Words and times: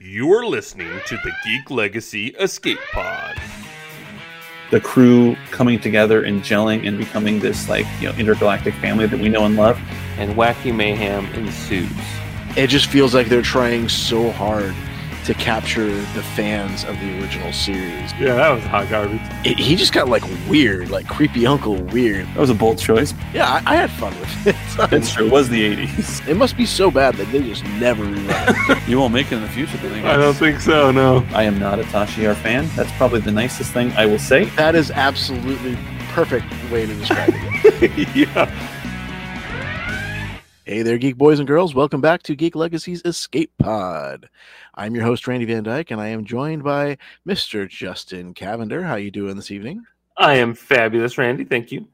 You're 0.00 0.46
listening 0.46 1.00
to 1.06 1.16
the 1.24 1.32
Geek 1.44 1.72
Legacy 1.72 2.28
Escape 2.38 2.78
Pod. 2.92 3.36
the 4.70 4.78
crew 4.78 5.34
coming 5.50 5.80
together 5.80 6.22
and 6.22 6.42
gelling 6.42 6.86
and 6.86 6.96
becoming 6.96 7.40
this 7.40 7.68
like 7.68 7.84
you 8.00 8.06
know 8.08 8.14
intergalactic 8.16 8.74
family 8.74 9.06
that 9.06 9.18
we 9.18 9.28
know 9.28 9.44
and 9.44 9.56
love. 9.56 9.76
and 10.18 10.36
wacky 10.36 10.72
mayhem 10.72 11.26
ensues. 11.34 11.90
It 12.56 12.68
just 12.68 12.86
feels 12.86 13.12
like 13.12 13.28
they're 13.28 13.42
trying 13.42 13.88
so 13.88 14.30
hard 14.30 14.72
to 15.28 15.34
capture 15.34 15.84
the 16.14 16.22
fans 16.34 16.84
of 16.84 16.98
the 17.00 17.20
original 17.20 17.52
series. 17.52 18.10
Yeah, 18.14 18.34
that 18.36 18.48
was 18.48 18.64
hot 18.64 18.88
garbage. 18.88 19.20
It, 19.44 19.58
he 19.58 19.76
just 19.76 19.92
got 19.92 20.08
like 20.08 20.22
weird, 20.48 20.88
like 20.88 21.06
creepy 21.06 21.46
uncle 21.46 21.74
weird. 21.74 22.26
That 22.28 22.38
was 22.38 22.48
a 22.48 22.54
bold 22.54 22.78
choice. 22.78 23.12
Yeah, 23.34 23.46
I, 23.66 23.74
I 23.74 23.76
had 23.76 23.90
fun 23.90 24.18
with 24.18 24.46
it. 24.46 24.56
It's 24.90 25.12
true. 25.12 25.26
It 25.26 25.30
was 25.30 25.50
the 25.50 25.76
'80s. 25.76 26.26
it 26.26 26.38
must 26.38 26.56
be 26.56 26.64
so 26.64 26.90
bad 26.90 27.16
that 27.16 27.30
they 27.30 27.42
just 27.42 27.62
never 27.64 28.04
rerun. 28.04 28.78
You 28.88 28.98
won't 28.98 29.12
make 29.12 29.30
it 29.30 29.34
in 29.36 29.42
the 29.42 29.48
future. 29.50 29.76
do? 29.76 29.94
I 30.06 30.16
don't 30.16 30.32
think 30.32 30.60
so. 30.60 30.90
No. 30.90 31.26
I 31.34 31.42
am 31.42 31.58
not 31.58 31.78
a 31.78 31.82
Tasha 31.82 32.22
Yar 32.22 32.34
fan. 32.34 32.66
That's 32.74 32.90
probably 32.92 33.20
the 33.20 33.32
nicest 33.32 33.74
thing 33.74 33.92
I 33.92 34.06
will 34.06 34.18
say. 34.18 34.46
that 34.56 34.74
is 34.74 34.90
absolutely 34.90 35.76
perfect 36.08 36.46
way 36.72 36.86
to 36.86 36.94
describe 36.94 37.28
it. 37.34 38.08
yeah. 38.16 38.77
Hey 40.68 40.82
there, 40.82 40.98
geek 40.98 41.16
boys 41.16 41.38
and 41.38 41.48
girls. 41.48 41.74
Welcome 41.74 42.02
back 42.02 42.22
to 42.24 42.36
Geek 42.36 42.54
Legacy's 42.54 43.00
Escape 43.06 43.50
Pod. 43.58 44.28
I'm 44.74 44.94
your 44.94 45.02
host, 45.02 45.26
Randy 45.26 45.46
Van 45.46 45.62
Dyke, 45.62 45.90
and 45.90 45.98
I 45.98 46.08
am 46.08 46.26
joined 46.26 46.62
by 46.62 46.98
Mr. 47.26 47.66
Justin 47.66 48.34
Cavender. 48.34 48.82
How 48.82 48.96
you 48.96 49.10
doing 49.10 49.36
this 49.36 49.50
evening? 49.50 49.82
I 50.18 50.34
am 50.34 50.52
fabulous, 50.52 51.16
Randy. 51.16 51.46
Thank 51.46 51.72
you. 51.72 51.88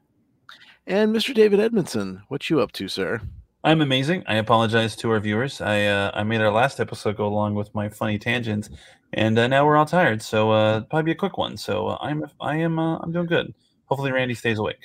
And 0.85 1.15
Mr. 1.15 1.33
David 1.33 1.61
Edmondson. 1.61 2.23
What 2.27 2.49
you 2.49 2.59
up 2.59 2.73
to, 2.73 2.89
sir? 2.89 3.21
I'm 3.63 3.79
amazing. 3.79 4.25
I 4.27 4.35
apologize 4.35 4.97
to 4.97 5.09
our 5.11 5.21
viewers. 5.21 5.61
I 5.61 5.85
uh, 5.85 6.11
I 6.13 6.23
made 6.23 6.41
our 6.41 6.51
last 6.51 6.81
episode 6.81 7.15
go 7.15 7.27
along 7.27 7.55
with 7.55 7.73
my 7.73 7.87
funny 7.87 8.19
tangents, 8.19 8.69
and 9.13 9.39
uh, 9.39 9.47
now 9.47 9.65
we're 9.65 9.77
all 9.77 9.85
tired. 9.85 10.21
So 10.21 10.51
uh, 10.51 10.81
probably 10.81 11.03
be 11.03 11.11
a 11.11 11.15
quick 11.15 11.37
one. 11.37 11.55
So 11.55 11.87
uh, 11.87 11.97
I'm 12.01 12.25
I 12.41 12.57
am 12.57 12.77
uh, 12.77 12.97
I'm 12.97 13.13
doing 13.13 13.27
good. 13.27 13.53
Hopefully 13.85 14.11
Randy 14.11 14.33
stays 14.33 14.59
awake. 14.59 14.81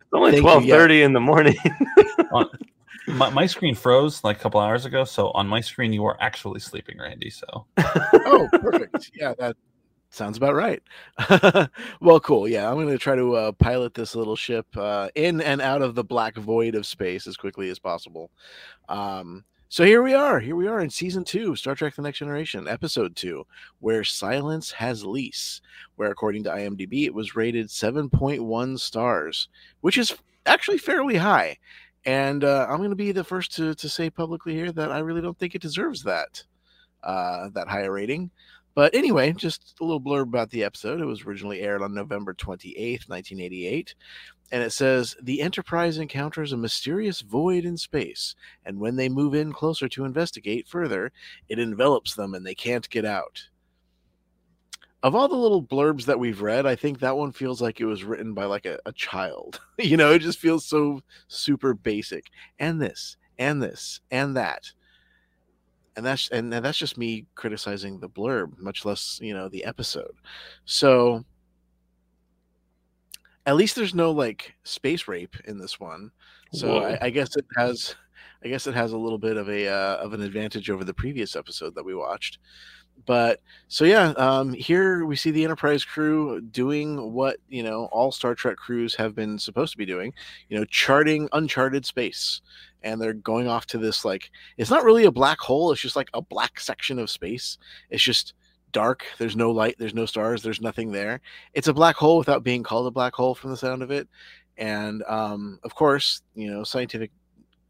It's 0.00 0.08
only 0.14 0.30
Thank 0.30 0.36
you, 0.36 0.48
twelve 0.48 0.64
thirty 0.64 1.02
in 1.02 1.12
the 1.12 1.20
morning. 1.20 1.56
My, 3.06 3.30
my 3.30 3.46
screen 3.46 3.74
froze 3.74 4.24
like 4.24 4.38
a 4.38 4.40
couple 4.40 4.60
hours 4.60 4.86
ago, 4.86 5.04
so 5.04 5.30
on 5.30 5.46
my 5.46 5.60
screen 5.60 5.92
you 5.92 6.04
are 6.04 6.16
actually 6.20 6.60
sleeping, 6.60 6.98
Randy. 6.98 7.30
So 7.30 7.66
oh, 7.78 8.48
perfect. 8.52 9.10
Yeah, 9.14 9.34
that 9.38 9.56
sounds 10.10 10.36
about 10.36 10.54
right. 10.54 10.82
well, 12.00 12.20
cool. 12.20 12.48
Yeah, 12.48 12.68
I'm 12.68 12.76
going 12.76 12.88
to 12.88 12.98
try 12.98 13.16
to 13.16 13.34
uh, 13.34 13.52
pilot 13.52 13.94
this 13.94 14.14
little 14.14 14.36
ship 14.36 14.66
uh, 14.76 15.08
in 15.14 15.40
and 15.40 15.60
out 15.60 15.82
of 15.82 15.94
the 15.94 16.04
black 16.04 16.36
void 16.36 16.74
of 16.74 16.86
space 16.86 17.26
as 17.26 17.36
quickly 17.36 17.68
as 17.68 17.78
possible. 17.78 18.30
Um, 18.88 19.44
so 19.68 19.84
here 19.84 20.02
we 20.02 20.14
are. 20.14 20.38
Here 20.38 20.54
we 20.54 20.68
are 20.68 20.80
in 20.80 20.88
season 20.88 21.24
two, 21.24 21.56
Star 21.56 21.74
Trek: 21.74 21.96
The 21.96 22.02
Next 22.02 22.18
Generation, 22.18 22.68
episode 22.68 23.16
two, 23.16 23.44
where 23.80 24.04
silence 24.04 24.70
has 24.70 25.04
lease. 25.04 25.60
Where, 25.96 26.10
according 26.10 26.44
to 26.44 26.50
IMDb, 26.50 27.06
it 27.06 27.14
was 27.14 27.34
rated 27.34 27.66
7.1 27.66 28.78
stars, 28.78 29.48
which 29.80 29.98
is 29.98 30.14
actually 30.46 30.78
fairly 30.78 31.16
high. 31.16 31.58
And 32.06 32.44
uh, 32.44 32.66
I'm 32.68 32.78
going 32.78 32.90
to 32.90 32.96
be 32.96 33.12
the 33.12 33.24
first 33.24 33.54
to, 33.56 33.74
to 33.74 33.88
say 33.88 34.10
publicly 34.10 34.54
here 34.54 34.72
that 34.72 34.92
I 34.92 34.98
really 34.98 35.22
don't 35.22 35.38
think 35.38 35.54
it 35.54 35.62
deserves 35.62 36.02
that 36.02 36.44
uh, 37.02 37.48
that 37.54 37.68
higher 37.68 37.92
rating. 37.92 38.30
But 38.74 38.94
anyway, 38.94 39.32
just 39.32 39.76
a 39.80 39.84
little 39.84 40.00
blurb 40.00 40.22
about 40.22 40.50
the 40.50 40.64
episode. 40.64 41.00
It 41.00 41.04
was 41.06 41.24
originally 41.24 41.60
aired 41.60 41.82
on 41.82 41.94
November 41.94 42.34
28th, 42.34 43.08
1988. 43.08 43.94
And 44.50 44.62
it 44.62 44.72
says 44.72 45.16
The 45.22 45.40
Enterprise 45.40 45.98
encounters 45.98 46.52
a 46.52 46.56
mysterious 46.56 47.20
void 47.20 47.64
in 47.64 47.76
space. 47.76 48.34
And 48.64 48.80
when 48.80 48.96
they 48.96 49.08
move 49.08 49.34
in 49.34 49.52
closer 49.52 49.88
to 49.90 50.04
investigate 50.04 50.66
further, 50.66 51.12
it 51.48 51.58
envelops 51.58 52.14
them 52.14 52.34
and 52.34 52.44
they 52.44 52.54
can't 52.54 52.90
get 52.90 53.04
out. 53.04 53.44
Of 55.04 55.14
all 55.14 55.28
the 55.28 55.36
little 55.36 55.62
blurbs 55.62 56.06
that 56.06 56.18
we've 56.18 56.40
read, 56.40 56.64
I 56.64 56.76
think 56.76 57.00
that 57.00 57.18
one 57.18 57.30
feels 57.30 57.60
like 57.60 57.78
it 57.78 57.84
was 57.84 58.04
written 58.04 58.32
by 58.32 58.46
like 58.46 58.64
a, 58.64 58.78
a 58.86 58.92
child. 58.92 59.60
you 59.78 59.98
know, 59.98 60.12
it 60.12 60.20
just 60.20 60.38
feels 60.38 60.64
so 60.64 61.02
super 61.28 61.74
basic. 61.74 62.30
And 62.58 62.80
this, 62.80 63.18
and 63.38 63.62
this, 63.62 64.00
and 64.10 64.34
that. 64.38 64.72
And 65.94 66.06
that's 66.06 66.30
and, 66.30 66.50
that's 66.50 66.78
just 66.78 66.96
me 66.96 67.26
criticizing 67.34 68.00
the 68.00 68.08
blurb 68.08 68.58
much 68.58 68.86
less 68.86 69.20
you 69.22 69.34
know 69.34 69.48
the 69.48 69.64
episode. 69.64 70.14
So 70.64 71.22
at 73.44 73.56
least 73.56 73.76
there's 73.76 73.94
no 73.94 74.10
like 74.10 74.54
space 74.64 75.06
rape 75.06 75.36
in 75.44 75.58
this 75.58 75.78
one. 75.78 76.12
So 76.52 76.82
I, 76.82 77.06
I 77.06 77.10
guess 77.10 77.36
it 77.36 77.44
has 77.56 77.94
i 78.44 78.48
guess 78.48 78.66
it 78.66 78.74
has 78.74 78.92
a 78.92 78.98
little 78.98 79.18
bit 79.18 79.36
of 79.36 79.48
a 79.48 79.68
uh, 79.68 79.96
of 79.96 80.12
an 80.12 80.22
advantage 80.22 80.70
over 80.70 80.84
the 80.84 80.94
previous 80.94 81.34
episode 81.34 81.74
that 81.74 81.84
we 81.84 81.94
watched 81.94 82.38
but 83.06 83.40
so 83.68 83.84
yeah 83.84 84.08
um 84.16 84.52
here 84.52 85.04
we 85.04 85.16
see 85.16 85.30
the 85.30 85.44
enterprise 85.44 85.84
crew 85.84 86.40
doing 86.40 87.12
what 87.12 87.36
you 87.48 87.62
know 87.62 87.86
all 87.86 88.10
star 88.10 88.34
trek 88.34 88.56
crews 88.56 88.94
have 88.94 89.14
been 89.14 89.38
supposed 89.38 89.72
to 89.72 89.78
be 89.78 89.86
doing 89.86 90.12
you 90.48 90.58
know 90.58 90.64
charting 90.66 91.28
uncharted 91.32 91.84
space 91.84 92.40
and 92.82 93.00
they're 93.00 93.12
going 93.12 93.48
off 93.48 93.66
to 93.66 93.78
this 93.78 94.04
like 94.04 94.30
it's 94.56 94.70
not 94.70 94.84
really 94.84 95.04
a 95.04 95.12
black 95.12 95.38
hole 95.38 95.72
it's 95.72 95.80
just 95.80 95.96
like 95.96 96.10
a 96.14 96.22
black 96.22 96.60
section 96.60 96.98
of 96.98 97.10
space 97.10 97.58
it's 97.90 98.02
just 98.02 98.34
dark 98.72 99.04
there's 99.18 99.36
no 99.36 99.50
light 99.50 99.76
there's 99.78 99.94
no 99.94 100.06
stars 100.06 100.42
there's 100.42 100.60
nothing 100.60 100.90
there 100.90 101.20
it's 101.52 101.68
a 101.68 101.74
black 101.74 101.96
hole 101.96 102.18
without 102.18 102.42
being 102.42 102.62
called 102.62 102.86
a 102.86 102.90
black 102.90 103.14
hole 103.14 103.34
from 103.34 103.50
the 103.50 103.56
sound 103.56 103.82
of 103.82 103.90
it 103.90 104.08
and 104.56 105.02
um, 105.04 105.58
of 105.62 105.74
course 105.74 106.22
you 106.34 106.50
know 106.50 106.64
scientific 106.64 107.10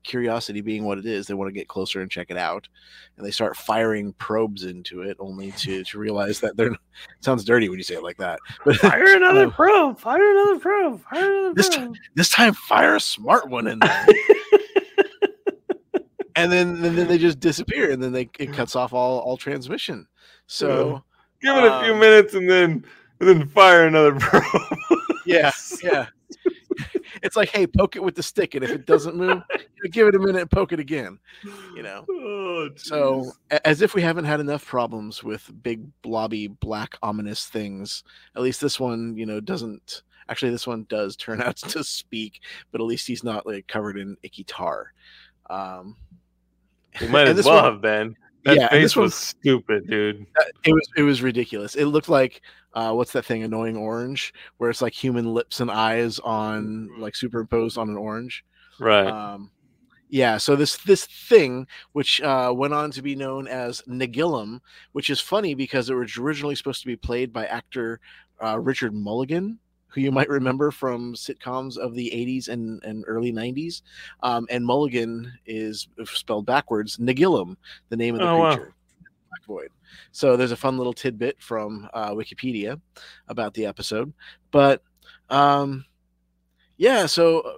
curiosity 0.05 0.61
being 0.61 0.85
what 0.85 0.99
it 0.99 1.07
is 1.07 1.27
they 1.27 1.35
want 1.35 1.49
to 1.49 1.53
get 1.53 1.67
closer 1.67 2.01
and 2.03 2.11
check 2.11 2.27
it 2.31 2.37
out 2.37 2.69
and 3.17 3.27
they 3.27 3.31
start 3.31 3.57
firing 3.57 4.13
probes 4.15 4.65
into 4.65 5.01
it 5.03 5.17
only 5.19 5.51
to 5.53 5.83
to 5.91 5.99
realize 5.99 6.39
that 6.41 6.57
they're 6.57 6.77
sounds 7.21 7.45
dirty 7.45 7.69
when 7.69 7.79
you 7.79 7.83
say 7.85 7.95
it 7.95 8.03
like 8.03 8.19
that 8.19 8.39
but 8.65 8.77
Fire 8.77 9.17
another 9.17 9.51
probe. 9.51 9.99
Fire 9.99 10.31
another 10.31 10.59
probe. 10.61 11.03
Fire 11.11 11.33
another 11.39 11.55
This 11.55 11.75
probe. 11.75 11.95
this 12.15 12.29
time 12.31 12.55
fire 12.55 12.97
a 12.97 13.01
smart 13.01 13.49
one 13.49 13.67
in 13.67 13.79
there 13.81 14.07
and 16.37 16.51
then 16.51 16.85
and 16.85 16.99
then 16.99 17.07
they 17.09 17.19
just 17.19 17.41
disappear 17.41 17.91
and 17.91 18.03
then 18.03 18.13
they 18.13 18.29
it 18.39 18.53
cuts 18.53 18.75
off 18.77 18.93
all 18.93 19.21
all 19.21 19.37
transmission 19.37 20.07
so 20.47 21.03
Give 21.41 21.57
it 21.57 21.65
a 21.65 21.83
few 21.83 21.93
Um, 21.93 22.01
minutes 22.01 22.35
and 22.35 22.49
then 22.51 22.85
and 23.21 23.29
then 23.29 23.49
fire 23.49 23.87
another 23.87 24.15
probe. 24.19 24.45
yeah 25.27 25.51
yeah 25.83 26.07
it's 27.23 27.37
like 27.37 27.49
hey 27.49 27.67
poke 27.67 27.97
it 27.97 28.03
with 28.03 28.15
the 28.15 28.23
stick 28.23 28.55
and 28.55 28.65
if 28.65 28.71
it 28.71 28.87
doesn't 28.87 29.17
move 29.17 29.43
give 29.93 30.09
it 30.09 30.15
a 30.15 30.19
minute 30.19 30.41
and 30.43 30.51
poke 30.51 30.73
it 30.73 30.81
again 30.81 31.19
you 31.77 31.83
know? 31.83 32.05
Oh, 32.11 32.71
so 32.77 33.31
as 33.65 33.83
if 33.83 33.95
we 33.95 34.01
haven't 34.03 34.25
had 34.25 34.41
enough 34.41 34.65
problems 34.65 35.23
with 35.23 35.51
big 35.63 35.83
blobby 36.03 36.49
black 36.49 36.97
ominous 37.03 37.47
things 37.47 38.03
at 38.35 38.43
least 38.43 38.61
this 38.61 38.81
one 38.81 39.17
you 39.17 39.27
know 39.27 39.41
doesn't 39.41 40.03
actually 40.29 40.51
this 40.51 40.67
one 40.67 40.87
does 40.89 41.17
turn 41.17 41.43
out 41.47 41.57
to 41.57 41.85
speak 41.85 42.41
but 42.73 42.81
at 42.81 42.87
least 42.87 43.07
he's 43.07 43.23
not 43.25 43.47
like 43.47 43.67
covered 43.67 43.99
in 43.99 44.17
icky 44.23 44.45
tar. 44.45 44.93
Um 45.51 45.97
It 47.01 47.11
might 47.11 47.29
as 47.29 47.45
well 47.45 47.57
one- 47.63 47.65
have 47.73 47.81
been. 47.83 48.17
That 48.45 48.57
Yeah, 48.57 48.69
face 48.69 48.83
this 48.83 48.97
was 48.97 49.15
stupid, 49.15 49.89
dude. 49.89 50.27
it 50.65 50.73
was 50.73 50.89
it 50.97 51.03
was 51.03 51.23
ridiculous. 51.23 51.75
It 51.75 51.87
looked 51.87 52.09
like 52.09 52.43
uh, 52.75 52.93
what's 52.93 53.13
that 53.13 53.25
thing, 53.25 53.43
annoying 53.43 53.77
orange, 53.77 54.35
where 54.59 54.71
it's 54.71 54.83
like 54.83 54.93
human 54.93 55.33
lips 55.33 55.61
and 55.61 55.71
eyes 55.71 56.19
on 56.19 56.91
like 56.99 57.15
superimposed 57.17 57.79
on 57.79 57.89
an 57.89 57.97
orange. 57.97 58.45
Right. 58.79 59.07
Um, 59.07 59.51
yeah, 60.11 60.37
so 60.37 60.55
this 60.57 60.77
this 60.79 61.07
thing, 61.07 61.67
which 61.93 62.21
uh, 62.21 62.53
went 62.55 62.75
on 62.75 62.91
to 62.93 63.03
be 63.03 63.17
known 63.17 63.49
as 63.49 63.83
Nagilum, 63.89 64.61
which 64.93 65.11
is 65.11 65.21
funny 65.21 65.55
because 65.55 65.89
it 65.89 65.95
was 65.95 66.19
originally 66.19 66.55
supposed 66.55 66.83
to 66.83 66.87
be 66.87 66.97
played 66.97 67.33
by 67.33 67.47
actor 67.47 68.01
uh, 68.45 68.59
Richard 68.61 68.95
Mulligan, 68.95 69.59
who 69.95 70.01
you 70.01 70.11
might 70.11 70.29
remember 70.29 70.71
from 70.71 71.15
sitcoms 71.15 71.77
of 71.79 71.95
the 71.95 72.11
80s 72.11 72.49
and, 72.49 72.83
and 72.85 73.05
early 73.07 73.33
90s. 73.33 73.83
Um, 74.23 74.47
and 74.51 74.65
Mulligan 74.67 75.33
is 75.47 75.89
spelled 76.05 76.47
backwards, 76.47 76.97
Nagilum, 76.97 77.57
the 77.91 77.97
name 77.97 78.15
of 78.17 78.21
the 78.21 78.29
Oh, 78.29 78.39
wow. 78.39 78.55
creature. 78.57 78.75
Black 79.31 79.45
Void. 79.47 79.69
So 80.13 80.37
there's 80.37 80.53
a 80.53 80.57
fun 80.57 80.77
little 80.77 80.93
tidbit 80.93 81.41
from 81.41 81.89
uh, 81.95 82.11
Wikipedia 82.11 82.81
about 83.29 83.55
the 83.55 83.67
episode. 83.67 84.13
But 84.51 84.83
um, 85.31 85.85
yeah, 86.77 87.07
so 87.07 87.41
uh, 87.41 87.53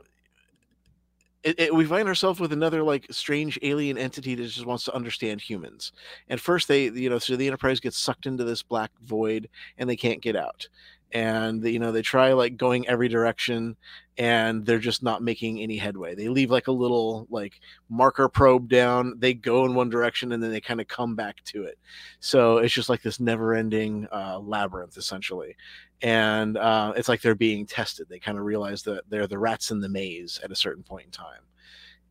it, 1.43 1.61
it, 1.61 1.75
we 1.75 1.85
find 1.85 2.09
ourselves 2.09 2.41
with 2.41 2.53
another 2.53 2.83
like 2.83 3.07
strange 3.11 3.59
alien 3.63 3.97
entity 3.97 4.35
that 4.35 4.45
just 4.47 4.67
wants 4.67 4.85
to 4.85 4.95
understand 4.95 5.41
humans. 5.41 5.93
And 6.29 6.41
first, 6.41 6.67
they 6.69 6.85
you 6.91 7.09
know, 7.09 7.19
so 7.19 7.37
the 7.37 7.47
Enterprise 7.47 7.79
gets 7.81 7.97
sucked 7.99 8.27
into 8.27 8.45
this 8.45 8.63
black 8.63 8.91
void 9.05 9.49
and 9.79 9.89
they 9.89 9.97
can't 9.97 10.21
get 10.21 10.35
out. 10.37 10.69
And 11.13 11.65
you 11.65 11.79
know 11.79 11.93
they 11.93 12.03
try 12.03 12.33
like 12.33 12.57
going 12.57 12.87
every 12.89 13.09
direction, 13.09 13.77
and 14.19 14.67
they're 14.67 14.79
just 14.79 15.03
not 15.03 15.23
making 15.23 15.61
any 15.61 15.77
headway. 15.77 16.15
They 16.15 16.29
leave 16.29 16.51
like 16.51 16.67
a 16.67 16.73
little 16.73 17.27
like 17.31 17.61
marker 17.89 18.29
probe 18.29 18.69
down. 18.69 19.15
They 19.19 19.33
go 19.35 19.65
in 19.65 19.75
one 19.75 19.89
direction 19.89 20.33
and 20.33 20.43
then 20.43 20.51
they 20.51 20.61
kind 20.61 20.81
of 20.81 20.89
come 20.89 21.15
back 21.15 21.43
to 21.45 21.65
it. 21.65 21.79
So 22.21 22.59
it's 22.59 22.75
just 22.75 22.89
like 22.89 23.03
this 23.03 23.21
never-ending 23.21 24.09
uh, 24.11 24.41
labyrinth 24.41 24.97
essentially 24.97 25.57
and 26.03 26.57
uh, 26.57 26.93
it's 26.97 27.09
like 27.09 27.23
they're 27.23 27.35
being 27.35 27.67
tested. 27.67 28.09
They 28.09 28.19
kind 28.19 28.39
of 28.39 28.45
realize 28.45 28.83
that 28.83 29.09
they're 29.09 29.27
the 29.27 29.39
rats 29.39 29.71
in 29.71 29.81
the 29.81 29.89
maze 29.89 30.41
at 30.43 30.51
a 30.51 30.57
certain 30.57 30.83
point 30.83 31.07
in 31.07 31.11
time, 31.11 31.43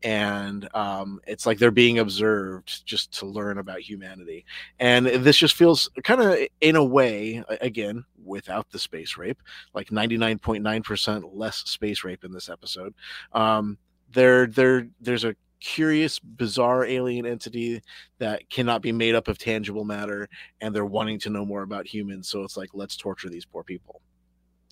and 0.06 0.68
um, 0.72 1.20
it's 1.26 1.46
like 1.46 1.58
they're 1.58 1.72
being 1.72 1.98
observed 1.98 2.86
just 2.86 3.10
to 3.18 3.26
learn 3.26 3.58
about 3.58 3.80
humanity. 3.80 4.44
And 4.78 5.04
this 5.04 5.36
just 5.36 5.56
feels 5.56 5.90
kind 6.04 6.22
of, 6.22 6.38
in 6.60 6.76
a 6.76 6.84
way, 6.84 7.42
again, 7.60 8.04
without 8.24 8.70
the 8.70 8.78
space 8.78 9.16
rape, 9.16 9.42
like 9.74 9.88
99.9% 9.88 11.30
less 11.32 11.56
space 11.56 12.04
rape 12.04 12.22
in 12.22 12.30
this 12.30 12.48
episode. 12.48 12.94
Um, 13.32 13.78
there, 14.12 14.46
there, 14.46 14.86
there's 15.00 15.24
a 15.24 15.34
curious, 15.58 16.20
bizarre 16.20 16.84
alien 16.84 17.26
entity 17.26 17.82
that 18.20 18.48
cannot 18.48 18.82
be 18.82 18.92
made 18.92 19.16
up 19.16 19.26
of 19.26 19.38
tangible 19.38 19.84
matter, 19.84 20.28
and 20.60 20.72
they're 20.72 20.86
wanting 20.86 21.18
to 21.18 21.30
know 21.30 21.44
more 21.44 21.62
about 21.62 21.84
humans. 21.84 22.28
So 22.28 22.44
it's 22.44 22.56
like, 22.56 22.70
let's 22.74 22.96
torture 22.96 23.28
these 23.28 23.44
poor 23.44 23.64
people. 23.64 24.02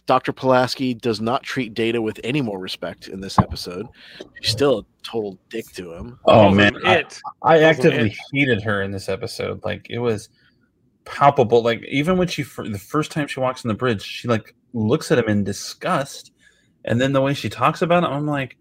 Dr. 0.06 0.32
Pulaski 0.32 0.94
does 0.94 1.20
not 1.20 1.42
treat 1.42 1.72
Data 1.72 2.00
with 2.02 2.20
any 2.22 2.42
more 2.42 2.58
respect 2.58 3.08
in 3.08 3.20
this 3.20 3.38
episode. 3.38 3.86
She's 4.42 4.52
still 4.52 4.80
a 4.80 4.84
total 5.02 5.38
dick 5.48 5.66
to 5.72 5.94
him. 5.94 6.18
Oh 6.26 6.32
Calls 6.32 6.56
man, 6.56 6.74
him 6.74 6.82
I. 6.84 7.04
I 7.42 7.62
actively 7.62 8.10
it. 8.10 8.16
hated 8.32 8.62
her 8.62 8.82
in 8.82 8.90
this 8.90 9.08
episode. 9.08 9.64
Like 9.64 9.86
it 9.88 9.98
was 9.98 10.28
palpable. 11.06 11.62
Like 11.62 11.82
even 11.84 12.18
when 12.18 12.28
she 12.28 12.42
fir- 12.42 12.68
the 12.68 12.78
first 12.78 13.12
time 13.12 13.28
she 13.28 13.40
walks 13.40 13.64
on 13.64 13.68
the 13.68 13.74
bridge, 13.74 14.02
she 14.02 14.28
like 14.28 14.54
looks 14.74 15.10
at 15.10 15.18
him 15.18 15.28
in 15.28 15.44
disgust, 15.44 16.32
and 16.84 17.00
then 17.00 17.12
the 17.12 17.22
way 17.22 17.32
she 17.32 17.48
talks 17.48 17.80
about 17.80 18.04
him, 18.04 18.10
I'm 18.10 18.26
like, 18.26 18.56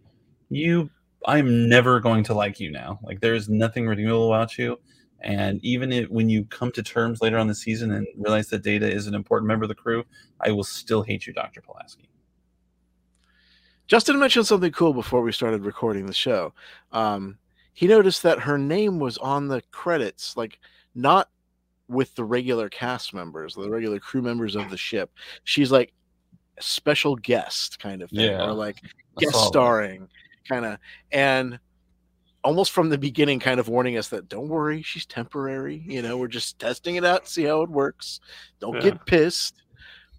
you. 0.50 0.90
I'm 1.26 1.70
never 1.70 2.02
going 2.02 2.26
to 2.26 2.34
like 2.34 2.60
you 2.60 2.70
now. 2.70 3.00
Like 3.02 3.22
there's 3.22 3.48
nothing 3.48 3.88
redeemable 3.88 4.34
about 4.34 4.58
you. 4.58 4.78
And 5.24 5.64
even 5.64 5.92
if, 5.94 6.10
when 6.10 6.30
you 6.30 6.44
come 6.46 6.72
to 6.74 6.84
terms 6.84 7.22
later 7.22 7.38
on 7.38 7.48
the 7.48 7.56
season 7.56 7.92
and 7.94 8.06
realize 8.18 8.50
that 8.50 8.62
Data 8.62 8.90
is 8.92 9.08
an 9.08 9.16
important 9.16 9.48
member 9.48 9.64
of 9.64 9.70
the 9.70 9.76
crew, 9.76 10.04
I 10.42 10.52
will 10.52 10.64
still 10.66 11.02
hate 11.02 11.26
you, 11.26 11.34
Doctor 11.34 11.62
Pulaski. 11.62 12.10
Justin 13.88 14.20
mentioned 14.20 14.48
something 14.48 14.72
cool 14.72 14.94
before 14.94 15.22
we 15.22 15.32
started 15.32 15.66
recording 15.66 16.06
the 16.06 16.14
show. 16.14 16.54
Um, 16.92 17.38
he 17.74 17.88
noticed 17.88 18.24
that 18.24 18.40
her 18.40 18.58
name 18.58 19.00
was 19.00 19.18
on 19.18 19.48
the 19.48 19.62
credits, 19.72 20.38
like 20.38 20.60
not 20.96 21.30
with 21.88 22.16
the 22.16 22.24
regular 22.24 22.70
cast 22.70 23.14
members, 23.14 23.56
the 23.56 23.70
regular 23.70 24.00
crew 24.00 24.22
members 24.22 24.56
of 24.56 24.70
the 24.70 24.78
ship. 24.78 25.12
She's 25.44 25.72
like 25.72 25.94
special 26.60 27.16
guest 27.16 27.80
kind 27.80 28.02
of 28.02 28.10
thing, 28.10 28.32
Yeah. 28.32 28.46
or 28.46 28.54
like 28.54 28.78
guest 29.18 29.38
starring 29.46 30.08
kind 30.48 30.66
of 30.66 30.78
and 31.12 31.60
almost 32.44 32.72
from 32.72 32.90
the 32.90 32.98
beginning 32.98 33.40
kind 33.40 33.60
of 33.60 33.68
warning 33.70 33.98
us 33.98 34.10
that 34.10 34.28
don't 34.30 34.50
worry 34.50 34.82
she's 34.82 35.06
temporary 35.06 35.84
you 35.88 36.02
know 36.02 36.18
we're 36.18 36.28
just 36.28 36.60
testing 36.60 36.96
it 36.96 37.06
out 37.06 37.28
see 37.28 37.44
how 37.44 37.62
it 37.62 37.70
works 37.70 38.20
don't 38.60 38.76
Yeah. 38.76 38.82
get 38.82 39.06
pissed 39.06 39.64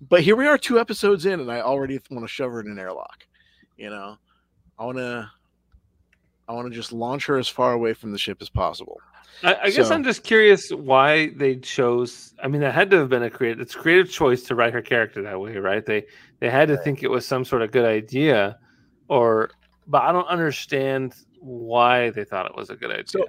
but 0.09 0.23
here 0.23 0.37
we 0.37 0.47
are 0.47 0.59
two 0.59 0.79
episodes 0.81 1.27
in 1.27 1.41
and 1.41 1.51
i 1.51 1.61
already 1.61 1.99
want 2.11 2.25
to 2.25 2.29
shove 2.29 2.51
her 2.53 2.61
in 2.61 2.69
an 2.71 2.79
airlock 2.79 3.27
you 3.77 3.91
know 3.91 4.17
i 4.79 4.85
want 4.85 4.99
to 4.99 5.31
i 6.49 6.53
want 6.53 6.69
to 6.71 6.75
just 6.75 6.93
launch 6.93 7.27
her 7.27 7.37
as 7.37 7.49
far 7.49 7.73
away 7.73 7.93
from 7.95 8.13
the 8.13 8.19
ship 8.19 8.39
as 8.41 8.49
possible 8.49 9.01
I, 9.43 9.57
I 9.65 9.71
guess 9.71 9.91
I'm 9.91 10.05
just 10.05 10.23
curious 10.23 10.71
why 10.71 11.31
they 11.35 11.57
chose. 11.57 12.35
I 12.41 12.47
mean, 12.47 12.61
that 12.61 12.73
had 12.73 12.89
to 12.93 12.99
have 12.99 13.09
been 13.09 13.25
a 13.25 13.31
creative. 13.31 13.61
It's 13.61 13.75
a 13.75 13.79
creative 13.79 14.09
choice 14.09 14.45
to 14.45 14.55
write 14.55 14.73
her 14.73 14.81
character 14.81 15.23
that 15.23 15.41
way, 15.41 15.57
right? 15.57 15.85
They 15.85 16.05
they 16.39 16.49
had 16.49 16.69
to 16.69 16.77
think 16.77 17.03
it 17.03 17.11
was 17.11 17.27
some 17.27 17.45
sort 17.45 17.63
of 17.63 17.73
good 17.73 17.85
idea, 17.85 18.61
or 19.09 19.51
but 19.89 20.03
I 20.03 20.13
don't 20.13 20.29
understand 20.29 21.17
why 21.45 22.11
they 22.11 22.25
thought 22.25 22.47
it 22.47 22.57
was 22.57 22.71
a 22.71 22.77
good 22.77 22.91
idea. 22.91 23.05
So, 23.07 23.25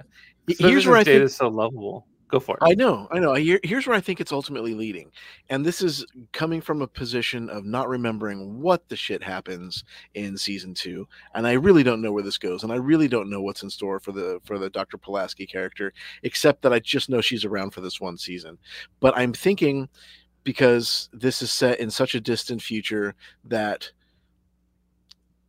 here's 0.46 0.86
where 0.86 0.96
i 0.96 1.00
since 1.00 1.06
think 1.06 1.18
Data's 1.18 1.36
so 1.36 1.48
lovable. 1.48 2.06
Go 2.28 2.40
for 2.40 2.56
it. 2.56 2.62
I 2.62 2.74
know, 2.74 3.06
I 3.12 3.20
know. 3.20 3.34
Here, 3.34 3.60
here's 3.62 3.86
where 3.86 3.96
I 3.96 4.00
think 4.00 4.20
it's 4.20 4.32
ultimately 4.32 4.74
leading, 4.74 5.12
and 5.48 5.64
this 5.64 5.80
is 5.80 6.04
coming 6.32 6.60
from 6.60 6.82
a 6.82 6.86
position 6.88 7.48
of 7.48 7.64
not 7.64 7.88
remembering 7.88 8.60
what 8.60 8.88
the 8.88 8.96
shit 8.96 9.22
happens 9.22 9.84
in 10.14 10.36
season 10.36 10.74
two, 10.74 11.06
and 11.34 11.46
I 11.46 11.52
really 11.52 11.84
don't 11.84 12.02
know 12.02 12.10
where 12.10 12.24
this 12.24 12.38
goes, 12.38 12.64
and 12.64 12.72
I 12.72 12.76
really 12.76 13.06
don't 13.06 13.30
know 13.30 13.42
what's 13.42 13.62
in 13.62 13.70
store 13.70 14.00
for 14.00 14.10
the 14.10 14.40
for 14.44 14.58
the 14.58 14.70
Dr. 14.70 14.98
Pulaski 14.98 15.46
character, 15.46 15.92
except 16.24 16.62
that 16.62 16.72
I 16.72 16.80
just 16.80 17.08
know 17.08 17.20
she's 17.20 17.44
around 17.44 17.70
for 17.70 17.80
this 17.80 18.00
one 18.00 18.18
season. 18.18 18.58
But 18.98 19.16
I'm 19.16 19.32
thinking 19.32 19.88
because 20.42 21.08
this 21.12 21.42
is 21.42 21.52
set 21.52 21.78
in 21.78 21.90
such 21.90 22.16
a 22.16 22.20
distant 22.20 22.60
future 22.60 23.14
that 23.44 23.92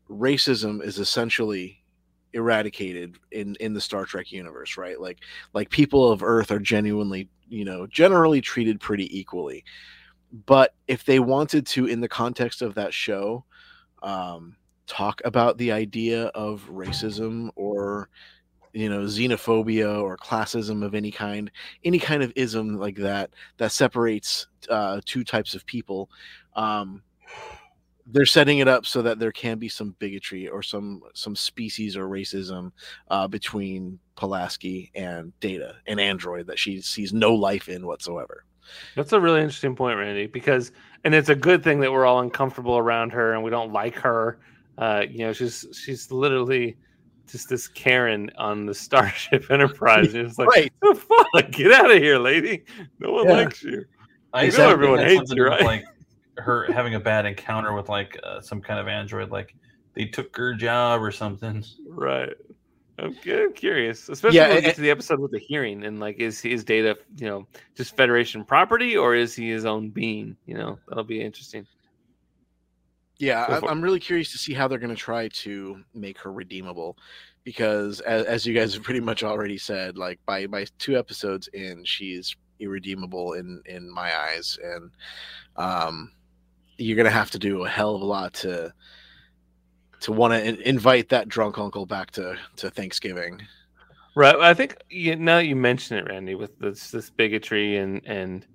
racism 0.09 0.83
is 0.83 0.99
essentially 0.99 1.83
eradicated 2.33 3.17
in 3.31 3.55
in 3.59 3.73
the 3.73 3.81
Star 3.81 4.05
Trek 4.05 4.31
universe, 4.31 4.77
right? 4.77 4.99
Like 4.99 5.19
like 5.53 5.69
people 5.69 6.11
of 6.11 6.23
Earth 6.23 6.51
are 6.51 6.59
genuinely, 6.59 7.29
you 7.49 7.65
know, 7.65 7.87
generally 7.87 8.41
treated 8.41 8.79
pretty 8.79 9.17
equally. 9.17 9.63
But 10.45 10.73
if 10.87 11.05
they 11.05 11.19
wanted 11.19 11.65
to, 11.67 11.85
in 11.85 12.01
the 12.01 12.09
context 12.09 12.61
of 12.61 12.75
that 12.75 12.93
show, 12.93 13.45
um, 14.03 14.57
talk 14.87 15.21
about 15.25 15.57
the 15.57 15.71
idea 15.71 16.25
of 16.27 16.67
racism 16.69 17.49
or 17.55 18.09
you 18.73 18.89
know 18.89 19.01
xenophobia 19.01 20.01
or 20.01 20.17
classism 20.17 20.83
of 20.83 20.93
any 20.93 21.11
kind 21.11 21.51
any 21.83 21.99
kind 21.99 22.21
of 22.21 22.31
ism 22.35 22.77
like 22.77 22.95
that 22.95 23.31
that 23.57 23.71
separates 23.71 24.47
uh, 24.69 24.99
two 25.05 25.23
types 25.23 25.55
of 25.55 25.65
people 25.65 26.09
um, 26.55 27.01
they're 28.09 28.25
setting 28.25 28.59
it 28.59 28.67
up 28.67 28.85
so 28.85 29.01
that 29.01 29.19
there 29.19 29.31
can 29.31 29.59
be 29.59 29.69
some 29.69 29.95
bigotry 29.99 30.47
or 30.47 30.63
some 30.63 31.01
some 31.13 31.35
species 31.35 31.97
or 31.97 32.07
racism 32.07 32.71
uh, 33.09 33.27
between 33.27 33.99
Pulaski 34.15 34.91
and 34.95 35.37
Data, 35.39 35.75
an 35.87 35.99
android 35.99 36.47
that 36.47 36.57
she 36.59 36.81
sees 36.81 37.13
no 37.13 37.33
life 37.33 37.69
in 37.69 37.85
whatsoever. 37.85 38.45
That's 38.95 39.13
a 39.13 39.19
really 39.19 39.41
interesting 39.41 39.75
point, 39.75 39.97
Randy, 39.97 40.27
because 40.27 40.71
and 41.03 41.13
it's 41.13 41.29
a 41.29 41.35
good 41.35 41.63
thing 41.63 41.79
that 41.81 41.91
we're 41.91 42.05
all 42.05 42.19
uncomfortable 42.19 42.77
around 42.77 43.11
her 43.11 43.33
and 43.33 43.43
we 43.43 43.51
don't 43.51 43.71
like 43.71 43.95
her. 43.99 44.39
Uh, 44.77 45.03
you 45.09 45.19
know, 45.19 45.33
she's 45.33 45.65
she's 45.73 46.11
literally 46.11 46.77
just 47.29 47.49
this 47.49 47.67
Karen 47.67 48.29
on 48.37 48.65
the 48.65 48.73
Starship 48.75 49.49
Enterprise. 49.51 50.13
And 50.13 50.27
it's 50.27 50.37
like, 50.37 50.47
Right. 50.49 50.71
the 50.81 50.95
fuck? 50.95 51.51
Get 51.51 51.71
out 51.73 51.91
of 51.91 51.97
here, 51.97 52.19
lady. 52.19 52.63
No 52.99 53.11
one 53.11 53.27
Yeah. 53.27 53.33
likes 53.33 53.63
you. 53.63 53.83
I 54.33 54.41
You 54.41 54.47
exactly 54.47 54.65
know 54.67 54.71
everyone 54.73 54.99
hates 54.99 55.29
you, 55.29 55.35
to 55.35 55.35
do 55.35 55.43
with, 55.43 55.51
right? 55.51 55.61
Like 55.63 55.85
her 56.37 56.71
having 56.71 56.95
a 56.95 56.99
bad 56.99 57.25
encounter 57.25 57.73
with 57.73 57.89
like 57.89 58.19
uh, 58.23 58.39
some 58.41 58.61
kind 58.61 58.79
of 58.79 58.87
android, 58.87 59.31
like 59.31 59.55
they 59.93 60.05
took 60.05 60.35
her 60.37 60.53
job 60.53 61.01
or 61.01 61.11
something. 61.11 61.63
Right. 61.87 62.33
I'm, 62.99 63.13
cu- 63.13 63.43
I'm 63.45 63.53
curious, 63.53 64.09
especially 64.09 64.37
Yeah, 64.37 64.43
when 64.47 64.51
we 64.51 64.57
and- 64.57 64.65
get 64.65 64.75
to 64.75 64.81
the 64.81 64.89
episode 64.89 65.19
with 65.19 65.31
the 65.31 65.39
hearing 65.39 65.83
and 65.85 65.99
like, 65.99 66.17
is 66.19 66.39
his 66.41 66.63
data, 66.63 66.97
you 67.17 67.27
know, 67.27 67.47
just 67.75 67.95
Federation 67.95 68.43
property 68.43 68.97
or 68.97 69.13
is 69.15 69.35
he 69.35 69.49
his 69.49 69.65
own 69.65 69.89
being? 69.89 70.35
You 70.47 70.55
know, 70.55 70.79
that'll 70.87 71.03
be 71.03 71.21
interesting. 71.21 71.67
Yeah, 73.19 73.45
I, 73.49 73.67
i'm 73.67 73.81
really 73.81 73.99
curious 73.99 74.31
to 74.31 74.37
see 74.37 74.53
how 74.53 74.67
they're 74.67 74.77
going 74.77 74.95
to 74.95 75.01
try 75.01 75.27
to 75.29 75.83
make 75.95 76.19
her 76.19 76.31
redeemable, 76.31 76.97
because 77.43 77.99
as, 78.01 78.25
as 78.25 78.45
you 78.45 78.53
guys 78.53 78.75
have 78.75 78.83
pretty 78.83 78.99
much 78.99 79.23
already 79.23 79.57
said, 79.57 79.97
like 79.97 80.19
by 80.27 80.45
by 80.45 80.65
two 80.77 80.95
episodes 80.99 81.47
in, 81.53 81.83
she's 81.83 82.35
irredeemable 82.59 83.33
in 83.33 83.63
in 83.65 83.91
my 83.91 84.15
eyes, 84.15 84.59
and 84.63 84.91
um, 85.55 86.11
you're 86.77 86.95
going 86.95 87.05
to 87.05 87.11
have 87.11 87.31
to 87.31 87.39
do 87.39 87.65
a 87.65 87.69
hell 87.69 87.95
of 87.95 88.01
a 88.01 88.05
lot 88.05 88.33
to 88.35 88.73
to 89.99 90.11
want 90.11 90.31
to 90.33 90.69
invite 90.69 91.09
that 91.09 91.27
drunk 91.27 91.57
uncle 91.57 91.85
back 91.85 92.11
to 92.11 92.37
to 92.57 92.69
Thanksgiving. 92.69 93.41
Right. 94.15 94.35
I 94.35 94.53
think 94.53 94.77
you, 94.89 95.15
now 95.15 95.37
that 95.37 95.45
you 95.45 95.55
mention 95.55 95.97
it, 95.97 96.07
Randy, 96.07 96.35
with 96.35 96.57
this 96.59 96.91
this 96.91 97.09
bigotry 97.09 97.77
and 97.77 98.01
and 98.05 98.45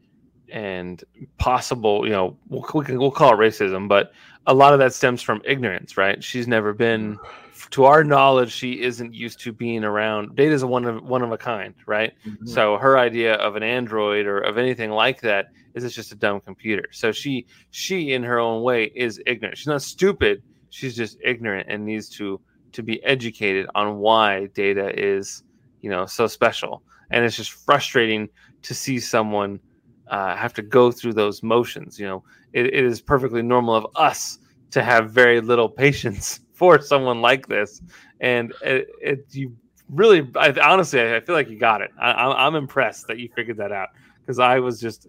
and 0.50 1.02
possible, 1.38 2.04
you 2.04 2.12
know, 2.12 2.36
we'll, 2.48 2.64
we 2.74 2.84
can, 2.84 2.98
we'll 2.98 3.10
call 3.10 3.32
it 3.32 3.36
racism, 3.36 3.88
but 3.88 4.12
a 4.46 4.54
lot 4.54 4.72
of 4.72 4.78
that 4.80 4.92
stems 4.92 5.22
from 5.22 5.40
ignorance, 5.44 5.96
right? 5.96 6.22
She's 6.22 6.46
never 6.46 6.74
been, 6.74 7.16
mm-hmm. 7.16 7.68
to 7.70 7.84
our 7.84 8.04
knowledge, 8.04 8.52
she 8.52 8.82
isn't 8.82 9.14
used 9.14 9.40
to 9.40 9.52
being 9.52 9.82
around. 9.82 10.36
Data's 10.36 10.62
a 10.62 10.66
one 10.66 10.84
of 10.84 11.02
one 11.02 11.22
of 11.22 11.32
a 11.32 11.38
kind, 11.38 11.74
right? 11.86 12.12
Mm-hmm. 12.26 12.46
So 12.46 12.76
her 12.76 12.98
idea 12.98 13.34
of 13.34 13.56
an 13.56 13.62
android 13.62 14.26
or 14.26 14.40
of 14.40 14.58
anything 14.58 14.90
like 14.90 15.20
that 15.22 15.52
is 15.74 15.84
it's 15.84 15.94
just 15.94 16.12
a 16.12 16.16
dumb 16.16 16.40
computer. 16.40 16.84
So 16.92 17.12
she 17.12 17.46
she 17.70 18.12
in 18.12 18.22
her 18.22 18.38
own 18.38 18.62
way 18.62 18.92
is 18.94 19.20
ignorant. 19.26 19.58
She's 19.58 19.66
not 19.66 19.82
stupid. 19.82 20.42
She's 20.70 20.96
just 20.96 21.18
ignorant 21.24 21.66
and 21.70 21.84
needs 21.84 22.08
to 22.10 22.40
to 22.72 22.82
be 22.82 23.02
educated 23.04 23.66
on 23.74 23.98
why 23.98 24.46
data 24.54 24.92
is 24.98 25.42
you 25.80 25.90
know 25.90 26.06
so 26.06 26.26
special. 26.26 26.82
And 27.10 27.24
it's 27.24 27.36
just 27.36 27.52
frustrating 27.52 28.28
to 28.62 28.74
see 28.74 28.98
someone 28.98 29.60
uh, 30.08 30.34
have 30.36 30.54
to 30.54 30.62
go 30.62 30.90
through 30.90 31.12
those 31.14 31.42
motions. 31.42 31.98
You 31.98 32.06
know, 32.06 32.24
it, 32.52 32.66
it 32.66 32.84
is 32.84 33.00
perfectly 33.00 33.42
normal 33.42 33.74
of 33.74 33.86
us 33.96 34.38
to 34.70 34.82
have 34.82 35.10
very 35.10 35.40
little 35.40 35.68
patience 35.68 36.40
for 36.54 36.80
someone 36.80 37.20
like 37.20 37.46
this, 37.48 37.82
and 38.20 38.52
it, 38.62 38.88
it 39.00 39.26
you 39.32 39.54
really, 39.90 40.28
I, 40.36 40.54
honestly, 40.62 41.00
I 41.00 41.20
feel 41.20 41.34
like 41.34 41.50
you 41.50 41.58
got 41.58 41.82
it. 41.82 41.90
I, 42.00 42.12
I'm- 42.12 42.36
I'm 42.36 42.54
impressed 42.54 43.06
that 43.08 43.18
you 43.18 43.28
figured 43.34 43.58
that 43.58 43.72
out 43.72 43.88
because 44.20 44.38
I 44.38 44.58
was 44.58 44.80
just 44.80 45.06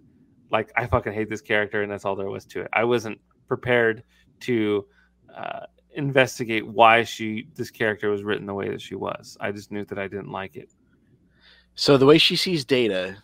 like, 0.54 0.70
I 0.76 0.86
fucking 0.86 1.12
hate 1.12 1.28
this 1.28 1.40
character, 1.40 1.82
and 1.82 1.90
that's 1.90 2.04
all 2.04 2.14
there 2.14 2.30
was 2.30 2.44
to 2.46 2.60
it. 2.60 2.68
I 2.72 2.84
wasn't 2.84 3.20
prepared 3.48 4.04
to 4.40 4.86
uh, 5.36 5.66
investigate 5.94 6.64
why 6.64 7.02
she, 7.02 7.48
this 7.56 7.72
character, 7.72 8.08
was 8.08 8.22
written 8.22 8.46
the 8.46 8.54
way 8.54 8.68
that 8.68 8.80
she 8.80 8.94
was. 8.94 9.36
I 9.40 9.50
just 9.50 9.72
knew 9.72 9.84
that 9.86 9.98
I 9.98 10.06
didn't 10.06 10.30
like 10.30 10.54
it. 10.54 10.70
So 11.74 11.96
the 11.96 12.06
way 12.06 12.18
she 12.18 12.36
sees 12.36 12.64
data, 12.64 13.16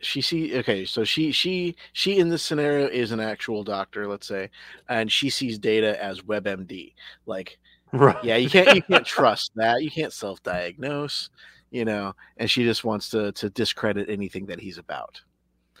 she 0.00 0.22
see 0.22 0.58
okay, 0.58 0.86
so 0.86 1.04
she 1.04 1.30
she 1.30 1.76
she 1.92 2.18
in 2.18 2.30
this 2.30 2.42
scenario 2.42 2.86
is 2.86 3.12
an 3.12 3.20
actual 3.20 3.62
doctor, 3.62 4.08
let's 4.08 4.26
say, 4.26 4.48
and 4.88 5.12
she 5.12 5.28
sees 5.28 5.58
data 5.58 6.02
as 6.02 6.22
WebMD. 6.22 6.94
Like 7.26 7.58
Right. 7.92 8.24
Yeah, 8.24 8.36
you 8.36 8.48
can't 8.48 8.74
you 8.74 8.82
can't 8.90 9.04
trust 9.04 9.52
that. 9.56 9.82
You 9.82 9.90
can't 9.90 10.12
self-diagnose, 10.12 11.28
you 11.70 11.84
know. 11.84 12.14
And 12.38 12.50
she 12.50 12.64
just 12.64 12.82
wants 12.82 13.10
to 13.10 13.32
to 13.32 13.50
discredit 13.50 14.08
anything 14.08 14.46
that 14.46 14.58
he's 14.58 14.78
about. 14.78 15.20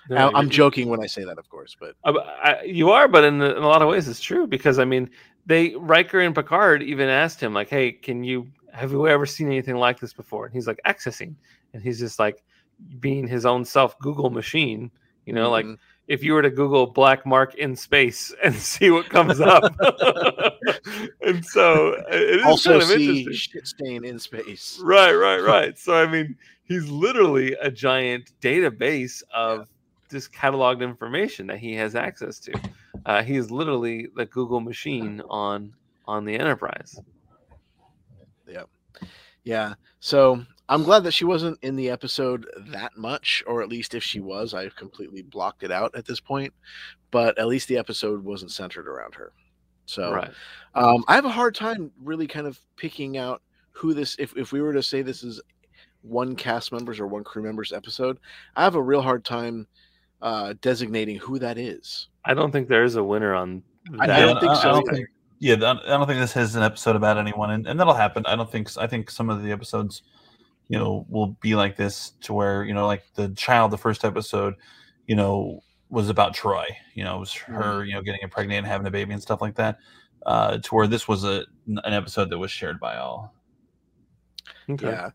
No, 0.08 0.30
I'm 0.34 0.50
joking 0.50 0.88
when 0.88 1.00
I 1.02 1.06
say 1.06 1.24
that, 1.24 1.38
of 1.38 1.48
course, 1.48 1.76
but 1.78 1.94
Uh, 2.04 2.12
I, 2.18 2.62
you 2.62 2.90
are, 2.90 3.08
but 3.08 3.24
in, 3.24 3.40
in 3.40 3.56
a 3.62 3.66
lot 3.68 3.82
of 3.82 3.88
ways, 3.88 4.08
it's 4.08 4.20
true 4.20 4.46
because 4.46 4.78
I 4.78 4.84
mean, 4.84 5.10
they 5.46 5.74
Riker 5.76 6.20
and 6.20 6.34
Picard 6.34 6.82
even 6.82 7.08
asked 7.08 7.40
him 7.40 7.54
like, 7.54 7.68
"Hey, 7.68 7.92
can 7.92 8.24
you 8.24 8.48
have 8.72 8.90
you 8.92 9.06
ever 9.08 9.26
seen 9.26 9.46
anything 9.48 9.76
like 9.76 10.00
this 10.00 10.12
before?" 10.12 10.46
And 10.46 10.54
he's 10.54 10.66
like, 10.66 10.80
"Accessing," 10.86 11.34
and 11.72 11.82
he's 11.82 11.98
just 11.98 12.18
like 12.18 12.42
being 13.00 13.26
his 13.26 13.46
own 13.46 13.64
self 13.64 13.98
Google 14.00 14.30
machine. 14.30 14.90
You 15.26 15.32
know, 15.34 15.50
like 15.50 15.66
Mhm. 15.66 15.78
if 16.08 16.24
you 16.24 16.32
were 16.32 16.42
to 16.42 16.50
Google 16.50 16.86
black 16.88 17.24
mark 17.24 17.54
in 17.54 17.76
space 17.76 18.34
and 18.44 18.54
see 18.54 18.90
what 18.90 19.08
comes 19.08 19.40
up, 19.40 19.62
and 21.22 21.44
so 21.44 21.94
it 22.10 22.40
is 22.40 22.44
also 22.46 22.70
kind 22.70 22.82
of 22.82 22.88
see 22.88 23.08
interesting. 23.10 23.32
shit 23.34 23.66
stain 23.66 24.04
in 24.04 24.18
space. 24.18 24.78
Right, 24.82 25.12
right, 25.12 25.38
right. 25.40 25.78
So 25.78 25.94
I 25.94 26.06
mean, 26.06 26.36
he's 26.64 26.88
literally 26.88 27.52
a 27.60 27.70
giant 27.70 28.32
database 28.40 29.22
of 29.34 29.68
just 30.12 30.32
cataloged 30.32 30.82
information 30.82 31.46
that 31.48 31.58
he 31.58 31.74
has 31.74 31.94
access 31.96 32.38
to. 32.40 32.52
Uh, 33.06 33.22
he 33.22 33.36
is 33.36 33.50
literally 33.50 34.08
the 34.14 34.26
Google 34.26 34.60
machine 34.60 35.20
on 35.28 35.72
on 36.06 36.24
the 36.24 36.38
Enterprise. 36.38 37.00
Yeah. 38.46 38.64
Yeah. 39.44 39.74
So 40.00 40.44
I'm 40.68 40.82
glad 40.84 41.04
that 41.04 41.12
she 41.12 41.24
wasn't 41.24 41.58
in 41.62 41.76
the 41.76 41.90
episode 41.90 42.46
that 42.68 42.96
much, 42.96 43.42
or 43.46 43.62
at 43.62 43.68
least 43.68 43.94
if 43.94 44.02
she 44.02 44.20
was, 44.20 44.54
I've 44.54 44.76
completely 44.76 45.22
blocked 45.22 45.62
it 45.64 45.70
out 45.72 45.94
at 45.94 46.04
this 46.06 46.20
point. 46.20 46.52
But 47.10 47.38
at 47.38 47.46
least 47.48 47.68
the 47.68 47.78
episode 47.78 48.24
wasn't 48.24 48.52
centered 48.52 48.88
around 48.88 49.14
her. 49.16 49.32
So 49.86 50.12
Right. 50.12 50.30
um, 50.74 51.04
I 51.08 51.14
have 51.16 51.24
a 51.24 51.30
hard 51.30 51.54
time 51.54 51.90
really 52.00 52.26
kind 52.26 52.46
of 52.46 52.58
picking 52.76 53.16
out 53.16 53.42
who 53.72 53.94
this. 53.94 54.16
If 54.18 54.36
if 54.36 54.52
we 54.52 54.60
were 54.62 54.72
to 54.72 54.82
say 54.82 55.02
this 55.02 55.22
is 55.22 55.40
one 56.02 56.34
cast 56.36 56.72
members 56.72 56.98
or 57.00 57.06
one 57.06 57.24
crew 57.24 57.42
members 57.42 57.72
episode, 57.72 58.18
I 58.56 58.64
have 58.64 58.74
a 58.76 58.82
real 58.82 59.02
hard 59.02 59.24
time 59.24 59.66
uh, 60.22 60.54
designating 60.60 61.16
who 61.16 61.38
that 61.40 61.58
is. 61.58 62.08
I 62.24 62.32
don't 62.32 62.52
think 62.52 62.68
there 62.68 62.84
is 62.84 62.96
a 62.96 63.04
winner 63.04 63.34
on. 63.34 63.62
I 63.98 64.06
that. 64.06 64.20
don't 64.20 64.40
think 64.40 64.54
so 64.56 64.70
I 64.70 64.72
don't 64.72 64.88
think, 64.88 65.08
yeah, 65.40 65.54
I 65.54 65.58
don't 65.58 66.06
think 66.06 66.20
this 66.20 66.36
is 66.36 66.54
an 66.54 66.62
episode 66.62 66.94
about 66.94 67.18
anyone, 67.18 67.50
and, 67.50 67.66
and 67.66 67.78
that'll 67.78 67.94
happen. 67.94 68.24
I 68.26 68.36
don't 68.36 68.50
think. 68.50 68.70
I 68.78 68.86
think 68.86 69.10
some 69.10 69.28
of 69.28 69.42
the 69.42 69.50
episodes, 69.50 70.02
you 70.68 70.78
know, 70.78 71.04
will 71.10 71.36
be 71.40 71.56
like 71.56 71.76
this 71.76 72.10
to 72.22 72.32
where 72.32 72.64
you 72.64 72.72
know, 72.72 72.86
like 72.86 73.02
the 73.16 73.30
child, 73.30 73.72
the 73.72 73.78
first 73.78 74.04
episode, 74.04 74.54
you 75.08 75.16
know, 75.16 75.60
was 75.90 76.08
about 76.08 76.34
Troi. 76.34 76.66
You 76.94 77.02
know, 77.02 77.16
it 77.16 77.20
was 77.20 77.32
her, 77.34 77.84
you 77.84 77.94
know, 77.94 78.02
getting 78.02 78.26
pregnant 78.30 78.58
and 78.58 78.66
having 78.66 78.86
a 78.86 78.90
baby 78.90 79.12
and 79.12 79.20
stuff 79.20 79.42
like 79.42 79.56
that. 79.56 79.78
Uh, 80.24 80.58
to 80.58 80.74
where 80.74 80.86
this 80.86 81.08
was 81.08 81.24
a 81.24 81.44
an 81.66 81.92
episode 81.92 82.30
that 82.30 82.38
was 82.38 82.52
shared 82.52 82.78
by 82.78 82.96
all. 82.96 83.34
Okay. 84.70 84.86
Yeah. 84.86 85.10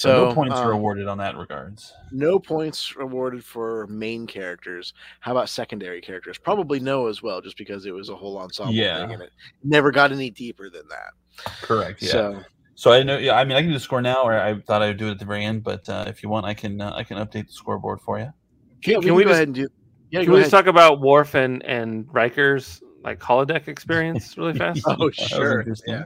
So, 0.00 0.08
So 0.08 0.28
no 0.28 0.34
points 0.34 0.56
are 0.56 0.72
um, 0.72 0.78
awarded 0.78 1.08
on 1.08 1.18
that 1.18 1.36
regards. 1.36 1.92
No 2.10 2.38
points 2.38 2.94
awarded 2.98 3.44
for 3.44 3.86
main 3.88 4.26
characters. 4.26 4.94
How 5.20 5.32
about 5.32 5.50
secondary 5.50 6.00
characters? 6.00 6.38
Probably 6.38 6.80
no 6.80 7.06
as 7.08 7.22
well, 7.22 7.42
just 7.42 7.58
because 7.58 7.84
it 7.84 7.90
was 7.92 8.08
a 8.08 8.16
whole 8.16 8.38
ensemble 8.38 8.72
Yeah. 8.72 9.00
thing 9.00 9.12
and 9.12 9.22
it 9.24 9.30
never 9.62 9.90
got 9.90 10.10
any 10.10 10.30
deeper 10.30 10.70
than 10.70 10.84
that. 10.88 11.44
Correct. 11.60 12.00
Yeah. 12.00 12.10
So 12.10 12.40
So 12.76 12.92
I 12.92 13.02
know. 13.02 13.18
Yeah. 13.18 13.34
I 13.34 13.44
mean, 13.44 13.58
I 13.58 13.60
can 13.60 13.68
do 13.68 13.74
the 13.74 13.80
score 13.80 14.00
now, 14.00 14.22
or 14.22 14.32
I 14.32 14.58
thought 14.60 14.80
I 14.80 14.86
would 14.86 14.96
do 14.96 15.08
it 15.08 15.10
at 15.10 15.18
the 15.18 15.26
very 15.26 15.44
end. 15.44 15.62
But 15.64 15.86
uh, 15.86 16.04
if 16.06 16.22
you 16.22 16.30
want, 16.30 16.46
I 16.46 16.54
can. 16.54 16.80
Uh, 16.80 16.92
I 16.94 17.04
can 17.04 17.18
update 17.18 17.48
the 17.48 17.52
scoreboard 17.52 18.00
for 18.00 18.18
you. 18.18 18.24
yeah, 18.24 18.94
Can, 18.94 19.00
we 19.00 19.04
can, 19.06 19.14
we 19.16 19.22
go 19.24 19.28
just 19.28 19.36
ahead 19.36 19.48
and 19.48 19.54
do. 19.54 19.68
Yeah, 20.10 20.22
can 20.22 20.30
we 20.32 20.38
ahead. 20.38 20.44
just 20.44 20.50
talk 20.50 20.66
about 20.66 21.00
Worf 21.02 21.34
and 21.34 21.62
and 21.66 22.06
Riker's 22.10 22.82
like 23.04 23.18
holodeck 23.20 23.68
experience 23.68 24.38
really 24.38 24.54
fast? 24.58 24.82
Oh, 24.86 25.10
sure. 25.10 25.62
Yeah. 25.86 26.04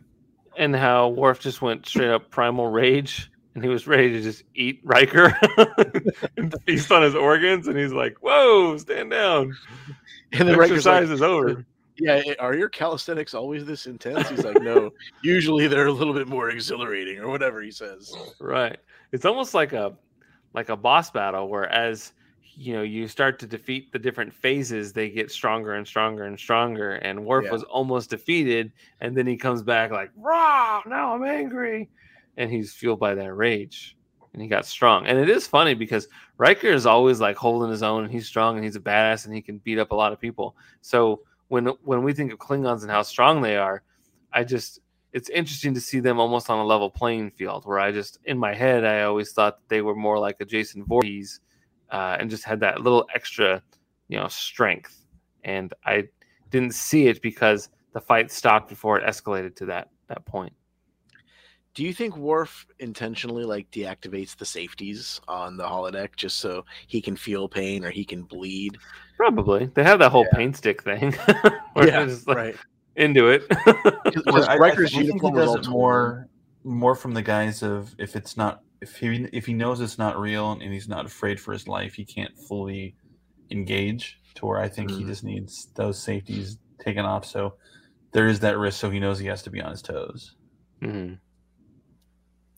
and 0.59 0.75
how 0.75 1.11
Worf 1.11 1.39
just 1.39 1.63
went 1.63 1.87
straight 1.87 2.11
up 2.11 2.29
primal 2.33 2.67
rage 2.67 3.31
and 3.55 3.63
he 3.63 3.71
was 3.71 3.87
ready 3.87 4.11
to 4.11 4.21
just 4.21 4.43
eat 4.55 4.81
Riker 4.85 5.37
and 6.37 6.55
feast 6.67 6.91
on 6.91 7.03
his 7.03 7.15
organs. 7.15 7.69
And 7.69 7.79
he's 7.79 7.93
like, 7.93 8.17
"Whoa, 8.21 8.77
stand 8.79 9.11
down! 9.11 9.55
And 10.33 10.49
the 10.49 10.55
Exercise 10.55 11.09
like, 11.09 11.15
is 11.15 11.23
over." 11.23 11.65
"Yeah, 11.97 12.23
eh, 12.27 12.35
are 12.41 12.57
your 12.57 12.69
calisthenics 12.69 13.35
always 13.35 13.65
this 13.65 13.87
intense?" 13.87 14.29
He's 14.29 14.45
like, 14.45 14.61
"No, 14.61 14.91
usually 15.23 15.69
they're 15.69 15.87
a 15.87 15.93
little 15.93 16.15
bit 16.15 16.29
more 16.29 16.51
exhilarating, 16.51 17.19
or 17.19 17.29
whatever 17.29 17.63
he 17.63 17.71
says." 17.71 18.13
Right. 18.41 18.79
It's 19.13 19.25
almost 19.25 19.55
like 19.55 19.73
a 19.73 19.97
like 20.55 20.69
a 20.69 20.77
boss 20.77 21.11
battle 21.11 21.49
where 21.49 21.69
as 21.69 22.13
you 22.57 22.73
know 22.73 22.83
you 22.83 23.07
start 23.09 23.39
to 23.41 23.47
defeat 23.47 23.93
the 23.93 23.99
different 23.99 24.33
phases, 24.35 24.93
they 24.93 25.11
get 25.11 25.31
stronger 25.31 25.75
and 25.75 25.87
stronger 25.87 26.25
and 26.25 26.39
stronger. 26.39 26.93
And 26.97 27.25
Worf 27.25 27.45
Yeah. 27.45 27.53
was 27.53 27.63
almost 27.65 28.11
defeated, 28.11 28.73
and 29.01 29.17
then 29.17 29.27
he 29.29 29.37
comes 29.37 29.63
back 29.63 29.93
like, 29.93 30.11
"Rah! 30.17 30.83
Now 30.87 31.15
I'm 31.15 31.25
angry," 31.25 31.91
and 32.37 32.51
he's 32.51 32.73
fueled 32.73 33.01
by 33.01 33.15
that 33.15 33.35
rage. 33.35 33.97
And 34.33 34.43
he 34.43 34.49
got 34.49 34.67
strong. 34.67 35.07
And 35.07 35.17
it 35.17 35.31
is 35.31 35.47
funny 35.47 35.75
because 35.75 36.09
Riker 36.39 36.67
is 36.69 36.87
always 36.87 37.21
like 37.21 37.37
holding 37.37 37.71
his 37.71 37.85
own 37.85 38.03
and 38.03 38.13
he's 38.13 38.27
strong 38.27 38.57
and 38.57 38.65
he's 38.65 38.75
a 38.75 38.81
badass 38.81 39.27
and 39.27 39.35
he 39.35 39.41
can 39.41 39.59
beat 39.59 39.79
up 39.79 39.93
a 39.93 39.95
lot 39.95 40.13
of 40.13 40.21
people. 40.21 40.57
So 40.81 41.21
when 41.49 41.67
when 41.85 42.03
we 42.03 42.13
think 42.13 42.33
of 42.33 42.39
Klingons 42.39 42.83
and 42.83 42.91
how 42.91 43.03
strong 43.03 43.43
they 43.43 43.57
are, 43.57 43.83
I 44.33 44.43
just 44.43 44.81
it's 45.13 45.29
interesting 45.29 45.73
to 45.75 45.81
see 45.81 46.01
them 46.01 46.19
almost 46.19 46.51
on 46.51 46.59
a 46.59 46.65
level 46.65 46.91
playing 46.91 47.31
field 47.31 47.65
where 47.65 47.79
I 47.79 47.93
just 47.93 48.19
in 48.25 48.37
my 48.37 48.53
head 48.53 48.85
I 48.85 49.03
always 49.03 49.33
thought 49.33 49.61
they 49.69 49.81
were 49.81 49.95
more 49.95 50.19
like 50.19 50.37
a 50.41 50.45
Jason 50.45 50.85
Voorhees 50.85 51.41
uh, 51.91 52.17
and 52.19 52.29
just 52.29 52.43
had 52.43 52.59
that 52.61 52.81
little 52.81 53.07
extra 53.15 53.63
you 54.09 54.19
know 54.19 54.27
strength 54.27 55.07
and 55.45 55.73
I 55.87 56.09
didn't 56.51 56.75
see 56.75 57.07
it 57.07 57.23
because 57.23 57.69
the 57.93 58.01
fight 58.01 58.33
stopped 58.33 58.69
before 58.69 58.99
it 58.99 59.07
escalated 59.07 59.55
to 59.57 59.67
that 59.67 59.91
that 60.09 60.25
point. 60.27 60.53
Do 61.75 61.83
you 61.83 61.93
think 61.93 62.17
Worf 62.17 62.67
intentionally 62.79 63.45
like 63.45 63.69
deactivates 63.73 64.37
the 64.37 64.45
safeties 64.45 65.21
on 65.27 65.57
the 65.57 65.65
holodeck 65.65 66.15
just 66.17 66.37
so 66.39 66.65
he 66.87 67.01
can 67.03 67.17
feel 67.17 67.49
pain 67.49 67.85
or 67.85 67.91
he 67.91 68.05
can 68.05 68.23
bleed? 68.23 68.79
Probably 69.17 69.67
they 69.75 69.83
have 69.83 69.99
that 69.99 70.11
whole 70.13 70.27
Yeah. 70.33 70.37
paint 70.39 70.57
stick 70.57 70.83
thing 70.85 71.13
where 71.73 71.87
they're 71.87 72.07
just 72.07 72.29
like 72.29 72.37
right. 72.37 72.57
into 72.97 73.29
it. 73.29 73.43
Because 74.05 74.47
I- 74.47 74.57
I 74.57 74.75
think 74.75 74.89
he 74.91 75.05
uniform 75.07 75.35
does 75.35 75.55
it 75.57 75.63
torn. 75.65 75.73
more 75.73 76.29
more 76.63 76.95
from 76.95 77.13
the 77.13 77.23
guise 77.23 77.63
of 77.63 77.95
if 77.99 78.15
it's 78.17 78.37
not 78.37 78.61
if 78.81 78.97
he 78.97 79.29
if 79.33 79.45
he 79.47 79.53
knows 79.53 79.81
it's 79.81 79.99
not 79.99 80.19
real 80.19 80.53
and 80.53 80.63
he's 80.73 80.89
not 80.89 81.07
afraid 81.07 81.41
for 81.41 81.53
his 81.53 81.67
life, 81.67 81.95
he 81.95 82.05
can't 82.05 82.37
fully 82.49 82.95
engage. 83.51 84.19
To 84.37 84.47
where 84.47 84.59
I 84.61 84.69
think 84.69 84.91
he 84.91 85.03
Mhm. 85.05 85.07
just 85.07 85.23
needs 85.25 85.69
those 85.77 86.03
safeties 86.03 86.59
taken 86.85 87.05
off, 87.05 87.25
so 87.25 87.55
there 88.13 88.27
is 88.29 88.41
that 88.41 88.59
risk. 88.59 88.81
So 88.81 88.91
he 88.91 88.99
knows 89.01 89.19
he 89.19 89.27
has 89.29 89.43
to 89.45 89.51
be 89.51 89.61
on 89.61 89.71
his 89.71 89.81
toes. 89.83 90.35
Mhm. 90.83 91.19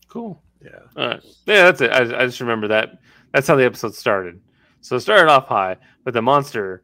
Cool. 0.09 0.43
Yeah. 0.65 0.71
All 0.97 1.07
right. 1.09 1.21
Yeah, 1.47 1.65
that's 1.65 1.81
it. 1.81 1.91
I, 1.91 2.01
I 2.23 2.27
just 2.27 2.41
remember 2.41 2.69
that. 2.69 2.99
That's 3.33 3.47
how 3.47 3.57
the 3.57 3.65
episode 3.65 3.95
started. 3.95 4.41
So 4.81 4.97
it 4.97 5.01
started 5.01 5.31
off 5.31 5.47
high, 5.47 5.77
but 6.05 6.15
the 6.15 6.23
monster, 6.23 6.83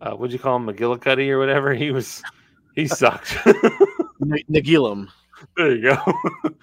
uh, 0.00 0.12
what'd 0.12 0.32
you 0.32 0.38
call 0.38 0.56
him, 0.56 0.66
McGillicuddy 0.66 1.28
or 1.30 1.38
whatever? 1.38 1.74
He 1.80 1.90
was, 1.90 2.22
he 2.74 2.86
sucked. 2.86 3.36
N- 3.46 4.38
Nagilum. 4.50 5.08
there 5.56 5.74
you 5.74 5.82
go. 5.82 6.12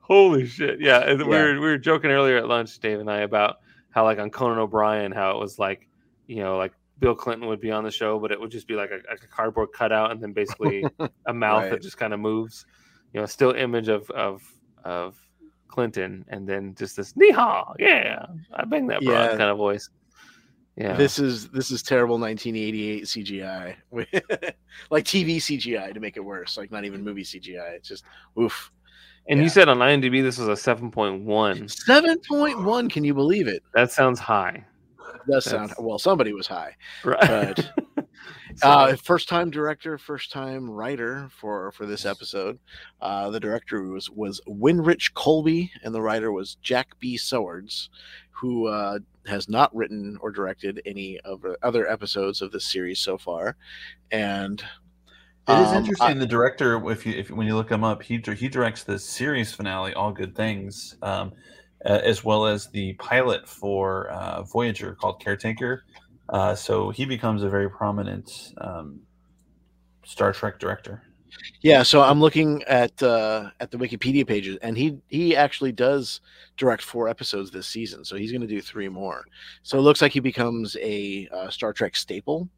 Holy 0.00 0.46
shit! 0.46 0.80
Yeah, 0.80 0.98
and 1.08 1.20
we 1.20 1.24
were 1.28 1.52
we 1.54 1.60
were 1.60 1.78
joking 1.78 2.10
earlier 2.10 2.36
at 2.38 2.48
lunch, 2.48 2.78
Dave 2.80 2.98
and 2.98 3.08
I, 3.08 3.18
about 3.18 3.58
how 3.90 4.04
like 4.04 4.18
on 4.18 4.30
Conan 4.30 4.58
O'Brien, 4.58 5.12
how 5.12 5.30
it 5.32 5.38
was 5.38 5.56
like, 5.58 5.88
you 6.26 6.36
know, 6.42 6.56
like 6.56 6.72
Bill 6.98 7.14
Clinton 7.14 7.46
would 7.48 7.60
be 7.60 7.70
on 7.70 7.84
the 7.84 7.90
show, 7.92 8.18
but 8.18 8.32
it 8.32 8.40
would 8.40 8.50
just 8.50 8.66
be 8.66 8.74
like 8.74 8.90
a, 8.90 8.98
like 9.08 9.22
a 9.22 9.28
cardboard 9.28 9.68
cutout, 9.72 10.10
and 10.10 10.20
then 10.20 10.32
basically 10.32 10.84
a 11.26 11.32
mouth 11.32 11.62
Right. 11.62 11.70
that 11.70 11.82
just 11.82 11.96
kind 11.96 12.12
of 12.12 12.18
moves. 12.18 12.66
You 13.12 13.20
know, 13.20 13.26
still 13.26 13.52
image 13.52 13.88
of 13.88 14.10
of 14.10 14.42
of 14.84 15.16
Clinton, 15.80 16.24
and 16.28 16.46
then 16.46 16.74
just 16.78 16.96
this 16.96 17.14
"Neehaw, 17.14 17.74
yeah, 17.78 18.26
I 18.52 18.64
bang 18.66 18.86
that 18.88 19.00
broad" 19.02 19.14
Yeah. 19.14 19.28
kind 19.30 19.42
of 19.50 19.56
voice. 19.56 19.88
Yeah, 20.76 20.94
This 20.94 21.18
is 21.18 21.48
this 21.48 21.70
is 21.70 21.82
terrible 21.82 22.18
1988 22.18 23.04
CGI, 23.04 23.74
like 24.90 25.04
TV 25.04 25.36
CGI 25.36 25.92
to 25.92 26.00
make 26.00 26.16
it 26.16 26.24
worse. 26.24 26.56
Like 26.56 26.70
not 26.70 26.84
even 26.84 27.02
movie 27.02 27.24
CGI. 27.24 27.72
It's 27.76 27.88
just 27.88 28.04
oof. 28.38 28.70
and 29.28 29.38
yeah. 29.38 29.44
you 29.44 29.50
said 29.50 29.68
on 29.68 29.78
IMDb 29.78 30.22
this 30.22 30.38
was 30.38 30.48
a 30.48 30.56
seven 30.56 30.90
point 30.90 31.22
one. 31.24 31.68
Seven 31.68 32.18
point 32.28 32.62
one. 32.62 32.88
Can 32.88 33.04
you 33.04 33.14
believe 33.14 33.48
it? 33.48 33.62
That 33.74 33.90
sounds 33.90 34.18
high, 34.20 34.64
Does 35.28 35.44
sound 35.46 35.74
well. 35.78 35.98
Somebody 35.98 36.32
was 36.32 36.46
high. 36.46 36.76
right? 37.04 37.20
But 37.20 37.72
uh, 38.62 38.96
first 38.96 39.28
time 39.28 39.50
director, 39.50 39.98
first 39.98 40.30
time 40.32 40.68
writer 40.70 41.30
for 41.40 41.72
for 41.72 41.86
this 41.86 42.04
episode. 42.06 42.58
Uh, 43.00 43.30
the 43.30 43.40
director 43.40 43.82
was 43.82 44.10
was 44.10 44.40
Winrich 44.46 45.12
Kolbe, 45.14 45.70
and 45.82 45.94
the 45.94 46.02
writer 46.02 46.32
was 46.32 46.56
Jack 46.56 46.98
B. 46.98 47.16
Sowards, 47.16 47.90
who 48.30 48.66
uh, 48.66 48.98
has 49.26 49.48
not 49.48 49.74
written 49.74 50.18
or 50.20 50.30
directed 50.30 50.80
any 50.86 51.18
of 51.20 51.42
the 51.42 51.56
other 51.62 51.90
episodes 51.90 52.42
of 52.42 52.52
this 52.52 52.64
series 52.64 52.98
so 52.98 53.18
far. 53.18 53.56
And 54.10 54.60
It 55.48 55.52
is 55.52 55.68
um, 55.68 55.76
interesting. 55.76 56.06
I- 56.08 56.14
the 56.14 56.26
director, 56.26 56.90
if 56.90 57.04
you 57.06 57.12
if 57.14 57.30
when 57.30 57.46
you 57.46 57.56
look 57.56 57.70
him 57.70 57.84
up, 57.84 58.02
he 58.02 58.22
he 58.36 58.48
directs 58.48 58.84
the 58.84 58.98
series 58.98 59.52
finale, 59.54 59.94
All 59.94 60.12
Good 60.12 60.34
Things, 60.34 60.96
um, 61.02 61.32
uh, 61.84 62.00
as 62.04 62.24
well 62.24 62.46
as 62.46 62.68
the 62.68 62.92
pilot 62.94 63.48
for 63.48 64.08
uh, 64.10 64.42
Voyager 64.42 64.94
called 64.94 65.20
Caretaker. 65.20 65.84
Uh, 66.30 66.54
so 66.54 66.90
he 66.90 67.04
becomes 67.04 67.42
a 67.42 67.48
very 67.48 67.68
prominent 67.68 68.52
um, 68.58 69.00
Star 70.04 70.32
Trek 70.32 70.58
director. 70.58 71.02
Yeah, 71.62 71.82
so 71.82 72.02
I'm 72.02 72.20
looking 72.20 72.62
at 72.64 73.02
uh, 73.02 73.50
at 73.60 73.70
the 73.70 73.76
Wikipedia 73.76 74.26
pages, 74.26 74.58
and 74.62 74.76
he 74.76 74.98
he 75.08 75.36
actually 75.36 75.72
does 75.72 76.20
direct 76.56 76.82
four 76.82 77.08
episodes 77.08 77.50
this 77.50 77.66
season. 77.66 78.04
So 78.04 78.16
he's 78.16 78.32
going 78.32 78.40
to 78.40 78.46
do 78.46 78.60
three 78.60 78.88
more. 78.88 79.24
So 79.62 79.78
it 79.78 79.82
looks 79.82 80.02
like 80.02 80.12
he 80.12 80.20
becomes 80.20 80.76
a 80.80 81.28
uh, 81.32 81.50
Star 81.50 81.72
Trek 81.72 81.96
staple. 81.96 82.48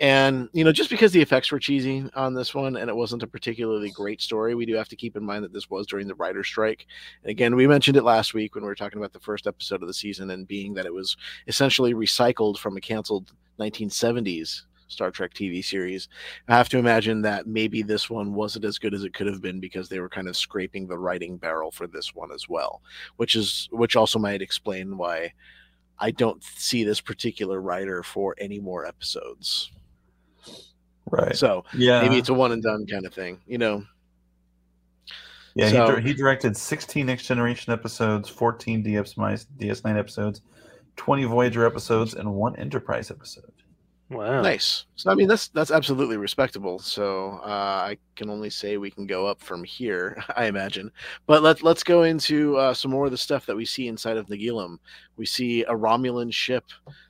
And 0.00 0.48
you 0.52 0.64
know, 0.64 0.72
just 0.72 0.90
because 0.90 1.12
the 1.12 1.20
effects 1.20 1.50
were 1.50 1.58
cheesy 1.58 2.08
on 2.14 2.34
this 2.34 2.54
one, 2.54 2.76
and 2.76 2.88
it 2.88 2.96
wasn't 2.96 3.24
a 3.24 3.26
particularly 3.26 3.90
great 3.90 4.22
story, 4.22 4.54
we 4.54 4.66
do 4.66 4.74
have 4.74 4.88
to 4.88 4.96
keep 4.96 5.16
in 5.16 5.24
mind 5.24 5.44
that 5.44 5.52
this 5.52 5.68
was 5.68 5.86
during 5.86 6.06
the 6.06 6.14
writer's 6.14 6.46
strike. 6.46 6.86
And 7.22 7.30
again, 7.30 7.56
we 7.56 7.66
mentioned 7.66 7.96
it 7.96 8.04
last 8.04 8.32
week 8.32 8.54
when 8.54 8.62
we 8.62 8.68
were 8.68 8.76
talking 8.76 8.98
about 8.98 9.12
the 9.12 9.20
first 9.20 9.46
episode 9.46 9.82
of 9.82 9.88
the 9.88 9.94
season, 9.94 10.30
and 10.30 10.46
being 10.46 10.74
that 10.74 10.86
it 10.86 10.94
was 10.94 11.16
essentially 11.46 11.94
recycled 11.94 12.58
from 12.58 12.76
a 12.76 12.80
canceled 12.80 13.32
1970s 13.58 14.62
Star 14.88 15.10
Trek 15.10 15.34
TV 15.34 15.64
series. 15.64 16.08
I 16.48 16.56
have 16.56 16.68
to 16.70 16.78
imagine 16.78 17.22
that 17.22 17.46
maybe 17.46 17.82
this 17.82 18.10
one 18.10 18.34
wasn't 18.34 18.64
as 18.64 18.78
good 18.78 18.94
as 18.94 19.04
it 19.04 19.14
could 19.14 19.26
have 19.26 19.42
been 19.42 19.60
because 19.60 19.88
they 19.88 20.00
were 20.00 20.08
kind 20.08 20.28
of 20.28 20.36
scraping 20.36 20.86
the 20.86 20.98
writing 20.98 21.36
barrel 21.36 21.70
for 21.70 21.86
this 21.86 22.14
one 22.14 22.32
as 22.32 22.48
well, 22.48 22.82
which 23.16 23.36
is 23.36 23.68
which 23.70 23.96
also 23.96 24.18
might 24.18 24.42
explain 24.42 24.96
why 24.96 25.32
I 25.98 26.10
don't 26.10 26.42
see 26.42 26.84
this 26.84 27.00
particular 27.00 27.60
writer 27.60 28.02
for 28.02 28.34
any 28.38 28.60
more 28.60 28.86
episodes. 28.86 29.70
Right. 31.10 31.36
So 31.36 31.64
Yeah. 31.74 32.02
maybe 32.02 32.18
it's 32.18 32.28
a 32.28 32.34
one 32.34 32.52
and 32.52 32.62
done 32.62 32.86
kind 32.86 33.06
of 33.06 33.14
thing, 33.14 33.38
you 33.46 33.58
know. 33.58 33.84
Yeah, 35.54 35.70
So- 35.70 35.96
he, 35.96 36.08
he 36.08 36.14
directed 36.14 36.56
16 36.56 37.06
Next 37.06 37.26
Generation 37.26 37.72
episodes, 37.72 38.28
14 38.28 38.82
DS 38.82 39.14
DS9 39.14 39.96
episodes, 39.98 40.42
20 40.96 41.24
Voyager 41.24 41.66
episodes, 41.66 42.14
and 42.14 42.32
one 42.32 42.54
Enterprise 42.56 43.10
episode. 43.10 43.52
Wow. 44.10 44.40
Nice. 44.40 44.86
So 44.94 45.10
I 45.10 45.14
mean 45.14 45.28
that's 45.28 45.48
that's 45.48 45.70
absolutely 45.70 46.16
respectable. 46.16 46.78
So 46.78 47.40
uh, 47.44 47.88
I 47.90 47.98
can 48.16 48.30
only 48.30 48.48
say 48.48 48.78
we 48.78 48.90
can 48.90 49.06
go 49.06 49.26
up 49.26 49.38
from 49.38 49.62
here, 49.64 50.22
I 50.36 50.46
imagine. 50.46 50.90
But 51.26 51.42
let's 51.42 51.62
let's 51.62 51.82
go 51.82 52.04
into 52.04 52.56
uh, 52.56 52.72
some 52.72 52.90
more 52.90 53.04
of 53.04 53.10
the 53.10 53.18
stuff 53.18 53.44
that 53.44 53.56
we 53.56 53.66
see 53.66 53.86
inside 53.86 54.16
of 54.16 54.26
Nagilum. 54.28 54.78
We 55.18 55.26
see 55.26 55.62
a 55.64 55.72
Romulan 55.74 56.32
ship 56.32 56.64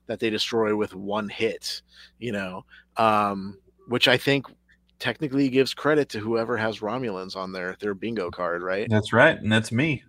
that 0.07 0.19
they 0.19 0.29
destroy 0.29 0.75
with 0.75 0.93
one 0.93 1.29
hit. 1.29 1.83
You 2.19 2.33
know, 2.33 2.65
um, 2.97 3.59
which 3.89 4.07
I 4.09 4.17
think 4.17 4.47
technically 4.99 5.49
gives 5.49 5.75
credit 5.75 6.09
to 6.11 6.19
whoever 6.21 6.57
has 6.57 6.81
Romulans 6.81 7.37
on 7.37 7.53
their 7.53 7.77
their 7.81 7.95
bingo 7.95 8.31
card, 8.31 8.63
right? 8.63 8.87
That's 8.89 9.13
right, 9.13 9.37
and 9.39 9.51
that's 9.51 9.73
me. 9.73 10.03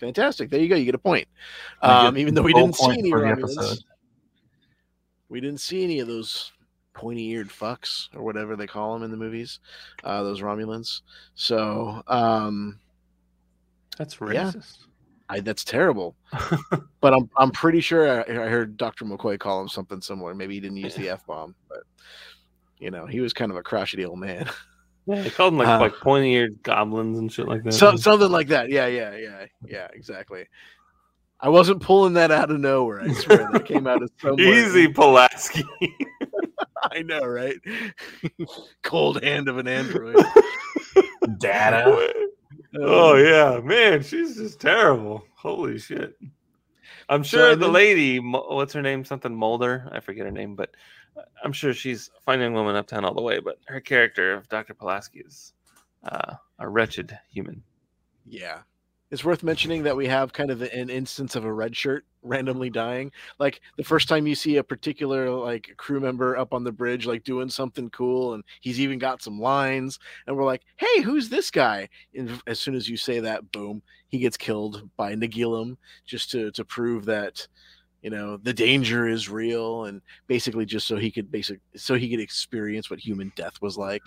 Fantastic. 0.00 0.50
There 0.50 0.60
you 0.60 0.68
go. 0.68 0.74
You 0.76 0.84
get 0.84 0.94
a 0.94 0.98
point. 0.98 1.26
Um, 1.80 2.14
get 2.14 2.20
even 2.20 2.34
though 2.34 2.42
we 2.42 2.52
didn't 2.52 2.76
see 2.76 2.90
any 2.98 3.12
Romulans. 3.12 3.82
we 5.28 5.40
didn't 5.40 5.60
see 5.60 5.84
any 5.84 6.00
of 6.00 6.08
those 6.08 6.52
pointy-eared 6.94 7.48
fucks 7.48 8.08
or 8.14 8.22
whatever 8.22 8.54
they 8.54 8.66
call 8.68 8.94
them 8.94 9.02
in 9.02 9.10
the 9.10 9.16
movies 9.16 9.58
uh 10.04 10.22
those 10.22 10.40
romulans 10.40 11.00
so 11.34 12.00
um 12.06 12.78
That's 13.98 14.14
Yeah. 14.20 14.44
racist. 14.44 14.78
I, 15.28 15.40
that's 15.40 15.64
terrible 15.64 16.14
but 17.00 17.12
i'm 17.14 17.28
i'm 17.36 17.50
pretty 17.50 17.80
sure 17.80 18.08
I, 18.20 18.44
I 18.44 18.48
heard 18.48 18.76
dr 18.76 19.04
mccoy 19.04 19.38
call 19.40 19.60
him 19.60 19.68
something 19.68 20.00
similar 20.00 20.34
maybe 20.36 20.54
he 20.54 20.60
didn't 20.60 20.76
use 20.76 20.94
the 20.94 21.08
f-bomb 21.08 21.56
but 21.68 21.80
you 22.84 22.90
know 22.90 23.06
he 23.06 23.20
was 23.20 23.32
kind 23.32 23.50
of 23.50 23.56
a 23.56 23.62
crotchety 23.62 24.04
old 24.04 24.18
man 24.18 24.48
Yeah, 25.06 25.20
they 25.22 25.28
called 25.30 25.52
them 25.52 25.58
like 25.58 25.68
Uh, 25.68 25.80
like 25.80 25.94
pointy 25.96 26.32
eared 26.32 26.62
goblins 26.62 27.18
and 27.18 27.30
shit 27.32 27.46
like 27.48 27.62
that. 27.64 27.72
so, 27.74 27.96
something 27.96 28.30
like 28.30 28.48
that 28.48 28.70
yeah 28.70 28.86
yeah 28.86 29.14
yeah 29.16 29.46
yeah 29.66 29.88
exactly 29.92 30.46
i 31.40 31.48
wasn't 31.48 31.82
pulling 31.82 32.14
that 32.14 32.30
out 32.30 32.50
of 32.50 32.58
nowhere 32.60 33.00
i 33.02 33.12
swear 33.12 33.48
that 33.52 33.64
came 33.70 33.86
out 33.86 34.02
of 34.02 34.10
somewhere 34.20 34.46
Easy, 34.46 34.88
Pulaski. 34.88 35.64
i 36.92 37.02
know 37.02 37.20
right 37.24 37.56
cold 38.82 39.22
hand 39.22 39.48
of 39.48 39.58
an 39.58 39.66
android 39.68 40.16
Data. 41.38 42.12
oh 42.78 43.16
yeah, 43.16 43.60
man, 43.60 44.02
she's 44.02 44.36
just 44.36 44.60
terrible. 44.60 45.24
Holy 45.36 45.78
shit! 45.78 46.16
I'm 47.08 47.22
sure 47.22 47.52
and 47.52 47.60
the 47.60 47.66
then- 47.66 47.72
lady, 47.74 48.18
what's 48.18 48.72
her 48.74 48.82
name? 48.82 49.04
Something 49.04 49.32
Muldaur. 49.32 49.88
I 49.92 50.00
forget 50.00 50.26
her 50.26 50.30
name, 50.30 50.54
but 50.54 50.74
I'm 51.44 51.52
sure 51.52 51.72
she's 51.72 52.10
finding 52.24 52.52
woman 52.52 52.76
uptown 52.76 53.04
all 53.04 53.14
the 53.14 53.22
way. 53.22 53.40
But 53.40 53.58
her 53.66 53.80
character 53.80 54.34
of 54.34 54.48
Dr. 54.48 54.74
Pulaski 54.74 55.20
is 55.20 55.52
uh, 56.04 56.34
a 56.58 56.68
wretched 56.68 57.18
human. 57.30 57.62
Yeah. 58.26 58.60
It's 59.10 59.24
worth 59.24 59.44
mentioning 59.44 59.84
that 59.84 59.96
we 59.96 60.08
have 60.08 60.32
kind 60.32 60.50
of 60.50 60.62
an 60.62 60.90
instance 60.90 61.36
of 61.36 61.44
a 61.44 61.52
red 61.52 61.76
shirt 61.76 62.04
randomly 62.22 62.70
dying. 62.70 63.12
Like 63.38 63.60
the 63.76 63.84
first 63.84 64.08
time 64.08 64.26
you 64.26 64.34
see 64.34 64.56
a 64.56 64.64
particular 64.64 65.30
like 65.30 65.72
crew 65.76 66.00
member 66.00 66.36
up 66.36 66.52
on 66.52 66.64
the 66.64 66.72
bridge, 66.72 67.06
like 67.06 67.22
doing 67.22 67.48
something 67.48 67.90
cool, 67.90 68.34
and 68.34 68.42
he's 68.60 68.80
even 68.80 68.98
got 68.98 69.22
some 69.22 69.38
lines, 69.38 70.00
and 70.26 70.36
we're 70.36 70.44
like, 70.44 70.62
"Hey, 70.76 71.02
who's 71.02 71.28
this 71.28 71.50
guy?" 71.50 71.88
And 72.16 72.42
as 72.48 72.58
soon 72.58 72.74
as 72.74 72.88
you 72.88 72.96
say 72.96 73.20
that, 73.20 73.52
boom, 73.52 73.82
he 74.08 74.18
gets 74.18 74.36
killed 74.36 74.88
by 74.96 75.14
Nagilum, 75.14 75.76
just 76.04 76.30
to 76.32 76.50
to 76.52 76.64
prove 76.64 77.04
that 77.04 77.46
you 78.04 78.10
know 78.10 78.36
the 78.36 78.52
danger 78.52 79.08
is 79.08 79.30
real, 79.30 79.86
and 79.86 80.02
basically 80.26 80.66
just 80.66 80.86
so 80.86 80.96
he 80.96 81.10
could 81.10 81.32
basic 81.32 81.60
so 81.74 81.94
he 81.94 82.10
could 82.10 82.20
experience 82.20 82.90
what 82.90 83.00
human 83.00 83.32
death 83.34 83.60
was 83.62 83.78
like. 83.78 84.02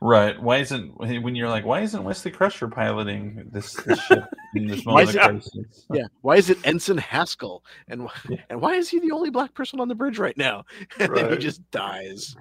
Right. 0.00 0.40
Why 0.40 0.58
isn't 0.58 0.96
when 0.96 1.34
you're 1.34 1.48
like, 1.48 1.66
why 1.66 1.80
isn't 1.80 2.02
Wesley 2.02 2.30
Crusher 2.30 2.68
piloting 2.68 3.48
this, 3.52 3.74
this 3.74 4.00
ship 4.06 4.24
in 4.54 4.66
this 4.66 4.84
Why 4.84 5.04
moment 5.04 5.08
is 5.10 5.16
of 5.16 5.22
crisis? 5.22 5.86
Yeah. 5.92 6.04
Why 6.22 6.36
is 6.36 6.50
it 6.50 6.58
Ensign 6.64 6.98
Haskell? 6.98 7.64
And 7.88 8.08
wh- 8.08 8.30
and 8.48 8.60
why 8.60 8.74
is 8.74 8.88
he 8.88 9.00
the 9.00 9.10
only 9.10 9.30
black 9.30 9.52
person 9.54 9.80
on 9.80 9.88
the 9.88 9.94
bridge 9.94 10.18
right 10.18 10.36
now? 10.36 10.64
And 10.98 11.14
then 11.14 11.30
he 11.30 11.36
just 11.36 11.68
dies. 11.70 12.34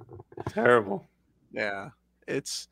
Terrible. 0.50 1.10
Yeah. 1.52 1.90
It's 2.28 2.68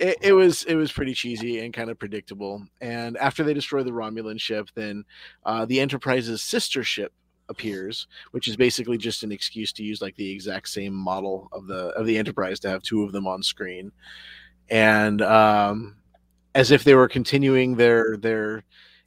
it, 0.00 0.16
it 0.22 0.32
was 0.32 0.64
it 0.64 0.74
was 0.74 0.90
pretty 0.90 1.14
cheesy 1.14 1.60
and 1.60 1.72
kind 1.72 1.90
of 1.90 1.98
predictable. 1.98 2.66
And 2.80 3.16
after 3.18 3.44
they 3.44 3.54
destroy 3.54 3.82
the 3.84 3.92
Romulan 3.92 4.40
ship, 4.40 4.70
then 4.74 5.04
uh, 5.44 5.66
the 5.66 5.80
Enterprise's 5.80 6.42
sister 6.42 6.82
ship 6.82 7.12
appears, 7.48 8.06
which 8.30 8.48
is 8.48 8.56
basically 8.56 8.98
just 8.98 9.22
an 9.22 9.32
excuse 9.32 9.72
to 9.72 9.82
use 9.82 10.00
like 10.00 10.16
the 10.16 10.30
exact 10.30 10.68
same 10.68 10.94
model 10.94 11.48
of 11.52 11.66
the 11.66 11.88
of 11.90 12.06
the 12.06 12.18
Enterprise 12.18 12.60
to 12.60 12.68
have 12.70 12.82
two 12.82 13.02
of 13.02 13.12
them 13.12 13.26
on 13.26 13.42
screen, 13.42 13.92
and 14.68 15.22
um, 15.22 15.96
as 16.54 16.70
if 16.70 16.84
they 16.84 16.94
were 16.94 17.08
continuing 17.08 17.76
their 17.76 18.16
their 18.16 18.64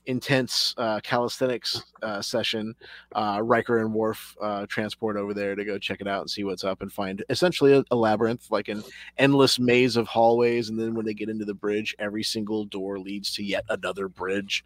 intense 0.07 0.73
uh, 0.77 0.99
calisthenics 1.03 1.83
uh, 2.01 2.21
session, 2.21 2.73
uh, 3.13 3.39
Riker 3.43 3.79
and 3.79 3.93
Worf 3.93 4.35
uh, 4.41 4.65
transport 4.67 5.17
over 5.17 5.33
there 5.33 5.53
to 5.53 5.65
go 5.65 5.77
check 5.77 5.99
it 6.01 6.07
out 6.07 6.21
and 6.21 6.29
see 6.29 6.45
what's 6.45 6.63
up 6.63 6.81
and 6.81 6.91
find 6.91 7.23
essentially 7.29 7.73
a, 7.73 7.83
a 7.91 7.95
labyrinth, 7.95 8.49
like 8.49 8.69
an 8.69 8.83
endless 9.17 9.59
maze 9.59 9.97
of 9.97 10.07
hallways. 10.07 10.69
And 10.69 10.79
then 10.79 10.95
when 10.95 11.05
they 11.05 11.13
get 11.13 11.29
into 11.29 11.45
the 11.45 11.53
bridge, 11.53 11.93
every 11.99 12.23
single 12.23 12.65
door 12.65 12.97
leads 12.97 13.33
to 13.35 13.43
yet 13.43 13.65
another 13.69 14.07
bridge. 14.07 14.63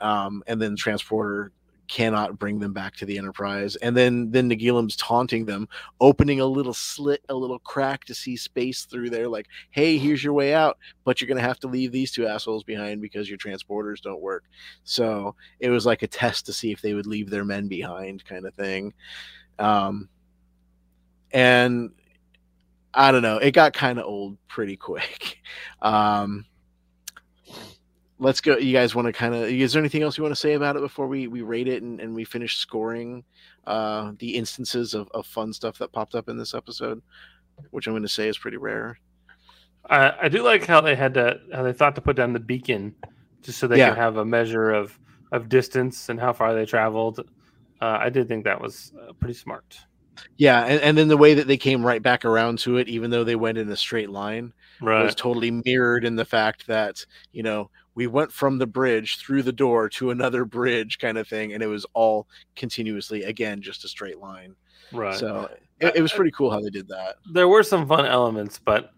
Um, 0.00 0.42
and 0.48 0.60
then 0.60 0.74
transporter 0.76 1.52
cannot 1.90 2.38
bring 2.38 2.60
them 2.60 2.72
back 2.72 2.94
to 2.94 3.04
the 3.04 3.18
Enterprise. 3.18 3.74
And 3.76 3.96
then 3.96 4.30
then 4.30 4.48
Nagilum's 4.48 4.94
taunting 4.96 5.44
them, 5.44 5.68
opening 6.00 6.40
a 6.40 6.46
little 6.46 6.72
slit, 6.72 7.20
a 7.28 7.34
little 7.34 7.58
crack 7.58 8.04
to 8.04 8.14
see 8.14 8.36
space 8.36 8.84
through 8.84 9.10
there. 9.10 9.26
Like, 9.28 9.46
hey, 9.72 9.98
here's 9.98 10.22
your 10.22 10.32
way 10.32 10.54
out, 10.54 10.78
but 11.04 11.20
you're 11.20 11.28
gonna 11.28 11.40
have 11.40 11.58
to 11.60 11.66
leave 11.66 11.90
these 11.90 12.12
two 12.12 12.28
assholes 12.28 12.62
behind 12.62 13.02
because 13.02 13.28
your 13.28 13.38
transporters 13.38 14.00
don't 14.00 14.20
work. 14.22 14.44
So 14.84 15.34
it 15.58 15.70
was 15.70 15.84
like 15.84 16.02
a 16.02 16.06
test 16.06 16.46
to 16.46 16.52
see 16.52 16.70
if 16.70 16.80
they 16.80 16.94
would 16.94 17.06
leave 17.08 17.28
their 17.28 17.44
men 17.44 17.66
behind, 17.66 18.24
kind 18.24 18.46
of 18.46 18.54
thing. 18.54 18.94
Um, 19.58 20.08
and 21.32 21.90
I 22.94 23.10
don't 23.10 23.22
know, 23.22 23.38
it 23.38 23.50
got 23.50 23.72
kind 23.72 23.98
of 23.98 24.04
old 24.06 24.38
pretty 24.48 24.76
quick. 24.76 25.38
Um, 25.82 26.44
let's 28.20 28.40
go. 28.40 28.56
You 28.56 28.72
guys 28.72 28.94
want 28.94 29.06
to 29.06 29.12
kind 29.12 29.34
of? 29.34 29.42
Is 29.44 29.72
there 29.72 29.80
anything 29.80 30.02
else 30.02 30.16
you 30.16 30.22
want 30.22 30.32
to 30.32 30.40
say 30.40 30.52
about 30.52 30.76
it 30.76 30.80
before 30.82 31.06
we 31.08 31.26
we 31.26 31.42
rate 31.42 31.66
it 31.68 31.82
and, 31.82 32.00
and 32.00 32.14
we 32.14 32.24
finish 32.24 32.56
scoring 32.58 33.24
uh, 33.66 34.12
the 34.18 34.36
instances 34.36 34.94
of, 34.94 35.08
of 35.12 35.26
fun 35.26 35.52
stuff 35.52 35.78
that 35.78 35.92
popped 35.92 36.14
up 36.14 36.28
in 36.28 36.36
this 36.38 36.54
episode, 36.54 37.02
which 37.70 37.86
I'm 37.86 37.92
going 37.92 38.02
to 38.02 38.08
say 38.08 38.28
is 38.28 38.38
pretty 38.38 38.56
rare. 38.58 38.98
I, 39.88 40.12
I 40.22 40.28
do 40.28 40.42
like 40.42 40.66
how 40.66 40.80
they 40.80 40.94
had 40.94 41.14
to 41.14 41.40
how 41.52 41.62
they 41.62 41.72
thought 41.72 41.94
to 41.96 42.00
put 42.00 42.16
down 42.16 42.32
the 42.32 42.40
beacon 42.40 42.94
just 43.42 43.58
so 43.58 43.66
they 43.66 43.78
Yeah. 43.78 43.88
could 43.90 43.98
have 43.98 44.16
a 44.18 44.24
measure 44.24 44.70
of 44.70 44.98
of 45.32 45.48
distance 45.48 46.08
and 46.08 46.20
how 46.20 46.32
far 46.32 46.54
they 46.54 46.66
traveled. 46.66 47.20
Uh, 47.80 47.96
I 48.00 48.10
did 48.10 48.28
think 48.28 48.44
that 48.44 48.60
was 48.60 48.92
uh, 49.00 49.12
pretty 49.14 49.34
smart. 49.34 49.78
Yeah, 50.36 50.64
and, 50.66 50.82
and 50.82 50.98
then 50.98 51.08
the 51.08 51.16
way 51.16 51.32
that 51.34 51.46
they 51.46 51.56
came 51.56 51.86
right 51.86 52.02
back 52.02 52.26
around 52.26 52.58
to 52.60 52.76
it, 52.76 52.88
even 52.88 53.10
though 53.10 53.24
they 53.24 53.36
went 53.36 53.56
in 53.56 53.70
a 53.70 53.76
straight 53.76 54.10
line, 54.10 54.52
Right. 54.82 55.02
was 55.02 55.14
totally 55.14 55.50
mirrored 55.64 56.04
in 56.04 56.14
the 56.16 56.24
fact 56.26 56.66
that 56.66 57.04
you 57.32 57.42
know 57.42 57.70
we 57.94 58.06
went 58.06 58.32
from 58.32 58.58
the 58.58 58.66
bridge 58.66 59.18
through 59.18 59.42
the 59.42 59.52
door 59.52 59.88
to 59.88 60.10
another 60.10 60.44
bridge 60.44 60.98
kind 60.98 61.18
of 61.18 61.26
thing 61.28 61.52
and 61.52 61.62
it 61.62 61.66
was 61.66 61.86
all 61.94 62.26
continuously 62.56 63.24
again 63.24 63.60
just 63.60 63.84
a 63.84 63.88
straight 63.88 64.18
line 64.18 64.54
right. 64.92 65.16
so 65.16 65.48
it, 65.80 65.96
it 65.96 66.02
was 66.02 66.12
pretty 66.12 66.30
cool 66.30 66.50
how 66.50 66.60
they 66.60 66.70
did 66.70 66.88
that 66.88 67.16
there 67.32 67.48
were 67.48 67.62
some 67.62 67.86
fun 67.86 68.06
elements, 68.06 68.58
but 68.58 68.92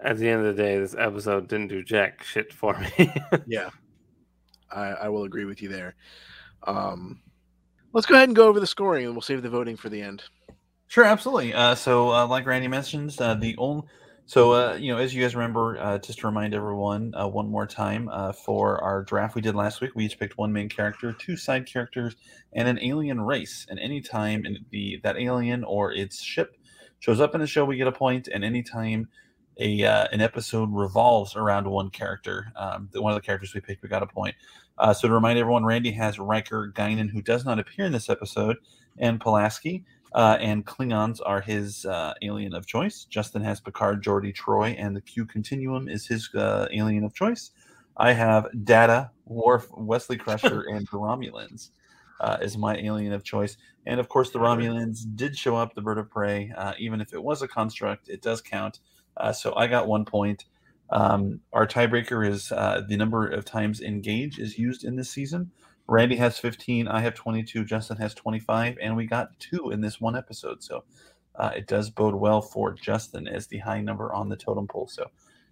at 0.00 0.16
the 0.16 0.28
end 0.28 0.44
of 0.44 0.56
the 0.56 0.62
day, 0.62 0.78
this 0.80 0.96
episode 0.98 1.46
didn't 1.46 1.68
do 1.68 1.80
jack 1.80 2.24
shit 2.24 2.52
for 2.52 2.76
me. 2.78 3.14
yeah 3.46 3.70
I, 4.70 4.88
I 4.88 5.08
will 5.08 5.24
agree 5.24 5.44
with 5.44 5.62
you 5.62 5.68
there 5.68 5.94
um 6.64 7.20
let's 7.92 8.06
go 8.06 8.14
ahead 8.14 8.28
and 8.28 8.36
go 8.36 8.48
over 8.48 8.60
the 8.60 8.66
scoring 8.66 9.04
and 9.04 9.14
we'll 9.14 9.22
save 9.22 9.42
the 9.42 9.50
voting 9.50 9.76
for 9.76 9.88
the 9.88 10.00
end 10.00 10.22
Sure, 10.92 11.04
absolutely. 11.04 11.54
Uh, 11.54 11.74
so, 11.74 12.12
uh, 12.12 12.26
like 12.26 12.44
Randy 12.44 12.68
mentioned 12.68 13.16
uh, 13.18 13.32
the 13.32 13.56
only 13.56 13.86
So, 14.24 14.52
uh, 14.52 14.74
you 14.80 14.92
know, 14.92 14.98
as 14.98 15.14
you 15.14 15.20
guys 15.20 15.34
remember, 15.34 15.78
uh, 15.78 15.98
just 15.98 16.20
to 16.20 16.26
remind 16.26 16.54
everyone 16.54 17.12
uh, 17.14 17.26
one 17.26 17.48
more 17.48 17.66
time, 17.66 18.08
uh, 18.10 18.32
for 18.32 18.82
our 18.82 19.02
draft 19.02 19.34
we 19.34 19.42
did 19.42 19.54
last 19.54 19.80
week, 19.80 19.90
we 19.94 20.04
each 20.04 20.18
picked 20.18 20.38
one 20.38 20.52
main 20.52 20.68
character, 20.68 21.12
two 21.12 21.36
side 21.36 21.66
characters, 21.66 22.16
and 22.52 22.68
an 22.68 22.78
alien 22.80 23.20
race. 23.20 23.66
And 23.68 23.78
anytime 23.78 24.44
the 24.70 25.00
that 25.02 25.18
alien 25.18 25.64
or 25.64 25.92
its 25.92 26.22
ship 26.22 26.56
shows 27.00 27.20
up 27.20 27.34
in 27.34 27.40
the 27.40 27.46
show, 27.46 27.64
we 27.64 27.76
get 27.76 27.88
a 27.88 27.92
point. 27.92 28.28
And 28.32 28.44
anytime 28.44 29.08
a 29.58 29.84
uh, 29.84 30.06
an 30.12 30.20
episode 30.20 30.70
revolves 30.72 31.36
around 31.36 31.68
one 31.68 31.90
character, 31.90 32.52
um, 32.56 32.88
one 32.94 33.12
of 33.12 33.20
the 33.20 33.26
characters 33.26 33.52
we 33.54 33.60
picked, 33.60 33.82
we 33.82 33.88
got 33.88 34.02
a 34.02 34.06
point. 34.06 34.34
Uh, 34.78 34.94
so 34.94 35.08
to 35.08 35.14
remind 35.14 35.38
everyone, 35.38 35.64
Randy 35.64 35.90
has 35.92 36.18
Riker 36.18 36.72
Guinan, 36.74 37.10
who 37.10 37.20
does 37.22 37.44
not 37.44 37.58
appear 37.58 37.84
in 37.84 37.92
this 37.92 38.08
episode, 38.08 38.56
and 38.98 39.20
Pulaski. 39.20 39.84
Uh, 40.14 40.36
and 40.40 40.66
Klingons 40.66 41.20
are 41.24 41.40
his 41.40 41.86
uh, 41.86 42.12
alien 42.22 42.54
of 42.54 42.66
choice. 42.66 43.04
Justin 43.04 43.42
has 43.42 43.60
Picard, 43.60 44.02
Geordi, 44.02 44.34
Troi, 44.34 44.74
and 44.78 44.94
the 44.94 45.00
Q 45.00 45.24
Continuum 45.24 45.88
is 45.88 46.06
his 46.06 46.28
uh, 46.34 46.68
alien 46.70 47.04
of 47.04 47.14
choice. 47.14 47.50
I 47.96 48.12
have 48.12 48.48
Data, 48.64 49.10
Worf, 49.26 49.68
Wesley 49.72 50.18
Crusher, 50.18 50.62
and 50.68 50.86
the 50.86 50.98
Romulans 50.98 51.70
uh, 52.20 52.36
is 52.42 52.58
my 52.58 52.76
alien 52.76 53.12
of 53.12 53.24
choice. 53.24 53.56
And 53.86 53.98
of 53.98 54.08
course, 54.08 54.30
the 54.30 54.38
Romulans 54.38 55.04
did 55.14 55.36
show 55.36 55.56
up, 55.56 55.74
the 55.74 55.82
bird 55.82 55.98
of 55.98 56.10
prey. 56.10 56.52
Uh, 56.56 56.74
even 56.78 57.00
if 57.00 57.14
it 57.14 57.22
was 57.22 57.40
a 57.40 57.48
construct, 57.48 58.08
it 58.08 58.20
does 58.20 58.42
count. 58.42 58.80
Uh, 59.16 59.32
so 59.32 59.54
I 59.54 59.66
got 59.66 59.88
one 59.88 60.04
point. 60.04 60.44
Um, 60.90 61.40
our 61.54 61.66
tiebreaker 61.66 62.26
is 62.26 62.48
the 62.50 62.96
number 62.96 63.26
of 63.26 63.46
times 63.46 63.80
engage 63.80 64.38
is 64.38 64.58
used 64.58 64.84
in 64.84 64.96
this 64.96 65.08
season. 65.08 65.50
Randy 65.92 66.16
has 66.16 66.38
15, 66.38 66.88
I 66.88 67.00
have 67.00 67.12
22, 67.12 67.66
Justin 67.66 67.98
has 67.98 68.14
25, 68.14 68.78
and 68.80 68.96
we 68.96 69.04
got 69.04 69.38
two 69.38 69.72
in 69.72 69.82
this 69.82 70.00
one 70.00 70.16
episode. 70.16 70.62
So 70.62 70.84
uh, 71.34 71.50
it 71.54 71.66
does 71.66 71.90
bode 71.90 72.14
well 72.14 72.40
for 72.40 72.72
Justin 72.72 73.28
as 73.28 73.46
the 73.46 73.58
high 73.58 73.82
number 73.82 74.10
on 74.10 74.30
the 74.30 74.36
totem 74.36 74.66
pole. 74.66 74.88
So 74.88 75.10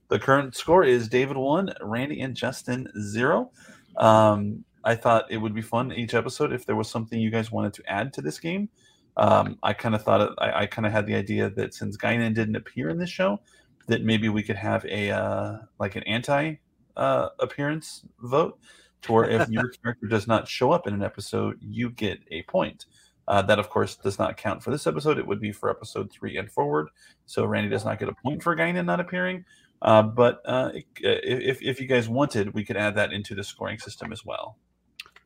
the 0.08 0.18
current 0.18 0.56
score 0.56 0.82
is 0.82 1.10
David 1.10 1.36
1, 1.36 1.74
Randy 1.82 2.22
and 2.22 2.34
Justin 2.34 2.90
0. 2.98 3.50
Um, 3.98 4.64
I 4.82 4.94
thought 4.94 5.30
it 5.30 5.36
would 5.36 5.54
be 5.54 5.60
fun 5.60 5.92
each 5.92 6.14
episode 6.14 6.54
if 6.54 6.64
there 6.64 6.76
was 6.76 6.88
something 6.88 7.20
you 7.20 7.30
guys 7.30 7.52
wanted 7.52 7.74
to 7.74 7.82
add 7.86 8.14
to 8.14 8.22
this 8.22 8.40
game. 8.40 8.70
Um, 9.18 9.58
I 9.62 9.74
kind 9.74 9.94
of 9.94 10.02
thought 10.02 10.32
I, 10.38 10.62
I 10.62 10.66
kind 10.66 10.86
of 10.86 10.92
had 10.92 11.04
the 11.04 11.16
idea 11.16 11.50
that 11.50 11.74
since 11.74 11.98
Guinan 11.98 12.32
didn't 12.32 12.56
appear 12.56 12.88
in 12.88 12.96
this 12.96 13.10
show, 13.10 13.40
that 13.88 14.04
maybe 14.04 14.30
we 14.30 14.42
could 14.42 14.56
have 14.56 14.86
a 14.86 15.10
uh, 15.10 15.58
like 15.78 15.96
an 15.96 16.02
anti 16.04 16.54
uh, 16.96 17.28
appearance 17.40 18.06
vote 18.22 18.58
to 19.02 19.12
where 19.12 19.28
if 19.28 19.48
your 19.48 19.68
character 19.68 20.06
does 20.06 20.26
not 20.26 20.48
show 20.48 20.72
up 20.72 20.86
in 20.86 20.94
an 20.94 21.02
episode, 21.02 21.58
you 21.60 21.90
get 21.90 22.20
a 22.30 22.42
point. 22.44 22.86
Uh, 23.28 23.40
that, 23.42 23.58
of 23.58 23.70
course, 23.70 23.96
does 23.96 24.18
not 24.18 24.36
count 24.36 24.62
for 24.62 24.70
this 24.70 24.86
episode. 24.86 25.16
It 25.16 25.26
would 25.26 25.40
be 25.40 25.52
for 25.52 25.70
episode 25.70 26.10
three 26.10 26.36
and 26.36 26.50
forward. 26.50 26.88
So 27.26 27.44
Randy 27.44 27.70
does 27.70 27.84
not 27.84 27.98
get 28.00 28.08
a 28.08 28.14
point 28.14 28.42
for 28.42 28.56
Guinan 28.56 28.86
not 28.86 28.98
appearing. 28.98 29.44
Uh, 29.82 30.02
but 30.02 30.42
uh, 30.44 30.72
if, 30.98 31.62
if 31.62 31.80
you 31.80 31.86
guys 31.86 32.08
wanted, 32.08 32.52
we 32.54 32.64
could 32.64 32.76
add 32.76 32.96
that 32.96 33.12
into 33.12 33.34
the 33.34 33.44
scoring 33.44 33.78
system 33.78 34.12
as 34.12 34.24
well. 34.24 34.56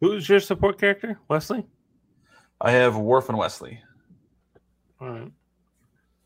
Who's 0.01 0.29
your 0.29 0.41
support 0.41 0.79
character, 0.79 1.19
Wesley? 1.29 1.67
I 2.61 2.73
have 2.73 2.97
Worf 2.97 3.31
and 3.31 3.39
Wesley. 3.39 3.81
All 5.01 5.09
right. 5.09 5.33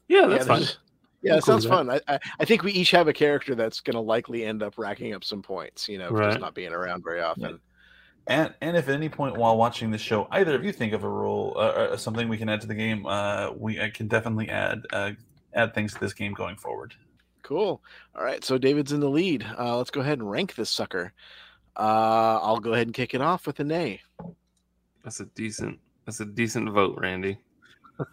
Yeah, 0.09 0.27
that's 0.27 0.47
yeah, 0.47 0.57
fine. 0.59 0.67
Yeah, 1.23 1.37
that 1.37 1.45
sounds 1.45 1.67
fun. 1.67 1.91
I, 1.91 2.01
I, 2.07 2.19
I 2.39 2.45
think 2.45 2.63
we 2.63 2.73
each 2.73 2.93
have 2.93 3.09
a 3.09 3.13
character 3.13 3.55
that's 3.55 3.81
going 3.81 3.95
to 3.95 4.01
likely 4.01 4.45
end 4.45 4.63
up 4.63 4.79
racking 4.79 5.15
up 5.15 5.25
some 5.25 5.43
points. 5.43 5.89
You 5.89 5.99
know, 5.99 6.11
right. 6.11 6.29
just 6.29 6.41
not 6.41 6.55
being 6.55 6.73
around 6.73 7.03
very 7.03 7.21
often. 7.21 7.61
And 8.29 8.55
and 8.61 8.77
if 8.77 8.89
at 8.89 8.95
any 8.95 9.09
point 9.09 9.37
while 9.37 9.57
watching 9.57 9.91
the 9.91 9.99
show, 9.99 10.29
either 10.31 10.55
of 10.55 10.65
you 10.65 10.71
think 10.71 10.93
of 10.93 11.03
a 11.03 11.09
rule, 11.09 11.55
uh, 11.57 11.61
uh, 11.61 11.97
something 11.97 12.29
we 12.29 12.37
can 12.37 12.49
add 12.49 12.61
to 12.61 12.67
the 12.67 12.75
game, 12.75 13.07
uh, 13.07 13.51
we 13.57 13.81
I 13.81 13.91
can 13.91 14.07
definitely 14.07 14.51
add 14.51 14.83
uh, 14.93 15.13
add 15.55 15.75
things 15.75 15.95
to 15.95 16.01
this 16.01 16.13
game 16.13 16.35
going 16.35 16.57
forward. 16.57 16.95
Cool. 17.43 17.83
All 18.15 18.23
right, 18.23 18.45
so 18.45 18.59
David's 18.59 18.93
in 18.93 19.01
the 19.01 19.09
lead. 19.09 19.47
Uh, 19.59 19.79
let's 19.79 19.91
go 19.91 20.03
ahead 20.03 20.19
and 20.19 20.31
rank 20.31 20.55
this 20.55 20.69
sucker. 20.69 21.15
Uh, 21.75 22.39
I'll 22.43 22.59
go 22.59 22.75
ahead 22.75 22.87
and 22.87 22.95
kick 22.95 23.15
it 23.15 23.23
off 23.23 23.47
with 23.47 23.61
an 23.61 23.73
A. 23.73 24.01
That's 25.03 25.21
a 25.21 25.25
decent. 25.25 25.79
That's 26.05 26.21
a 26.21 26.27
decent 26.27 26.71
vote, 26.71 26.99
Randy. 27.01 27.39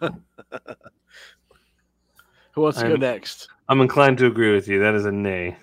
Who 2.56 2.62
wants 2.62 2.78
to 2.78 2.86
I'm, 2.86 2.92
go 2.92 2.96
next? 2.96 3.48
I'm 3.68 3.82
inclined 3.82 4.16
to 4.18 4.26
agree 4.26 4.54
with 4.54 4.66
you. 4.66 4.80
That 4.80 4.94
is 4.94 5.04
a 5.04 5.12
nay. 5.12 5.58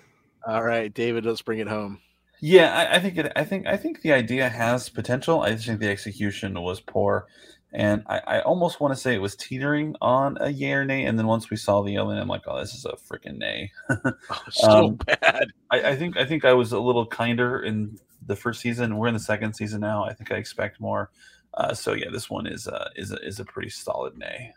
All 0.46 0.62
right, 0.62 0.94
David, 0.94 1.26
let's 1.26 1.42
bring 1.42 1.58
it 1.58 1.66
home. 1.66 2.00
Yeah, 2.40 2.72
I, 2.72 2.96
I 2.96 3.00
think 3.00 3.18
it. 3.18 3.32
I 3.34 3.44
think 3.44 3.66
I 3.66 3.76
think 3.76 4.02
the 4.02 4.12
idea 4.12 4.48
has 4.48 4.88
potential. 4.88 5.42
I 5.42 5.50
just 5.50 5.66
think 5.66 5.80
the 5.80 5.88
execution 5.88 6.60
was 6.60 6.80
poor, 6.80 7.26
and 7.72 8.04
I, 8.06 8.18
I 8.18 8.40
almost 8.42 8.80
want 8.80 8.94
to 8.94 9.00
say 9.00 9.12
it 9.12 9.20
was 9.20 9.34
teetering 9.34 9.96
on 10.00 10.38
a 10.40 10.50
yay 10.50 10.72
or 10.72 10.84
nay. 10.84 11.04
And 11.04 11.18
then 11.18 11.26
once 11.26 11.50
we 11.50 11.56
saw 11.56 11.82
the 11.82 11.96
alien, 11.96 12.20
I'm 12.20 12.28
like, 12.28 12.42
oh, 12.46 12.60
this 12.60 12.74
is 12.74 12.84
a 12.84 12.92
freaking 12.92 13.38
nay. 13.38 13.72
oh, 13.90 14.12
so 14.50 14.70
um, 14.70 14.94
bad. 14.94 15.48
I, 15.72 15.82
I 15.90 15.96
think 15.96 16.16
I 16.16 16.24
think 16.24 16.44
I 16.44 16.52
was 16.52 16.70
a 16.70 16.78
little 16.78 17.06
kinder 17.06 17.60
in 17.60 17.98
the 18.24 18.36
first 18.36 18.60
season. 18.60 18.98
We're 18.98 19.08
in 19.08 19.14
the 19.14 19.20
second 19.20 19.54
season 19.54 19.80
now. 19.80 20.04
I 20.04 20.12
think 20.12 20.30
I 20.30 20.36
expect 20.36 20.80
more. 20.80 21.10
Uh, 21.54 21.74
so 21.74 21.92
yeah, 21.92 22.10
this 22.12 22.30
one 22.30 22.46
is 22.46 22.68
uh, 22.68 22.90
is 22.94 23.10
a, 23.10 23.16
is 23.26 23.40
a 23.40 23.44
pretty 23.44 23.70
solid 23.70 24.16
nay. 24.16 24.52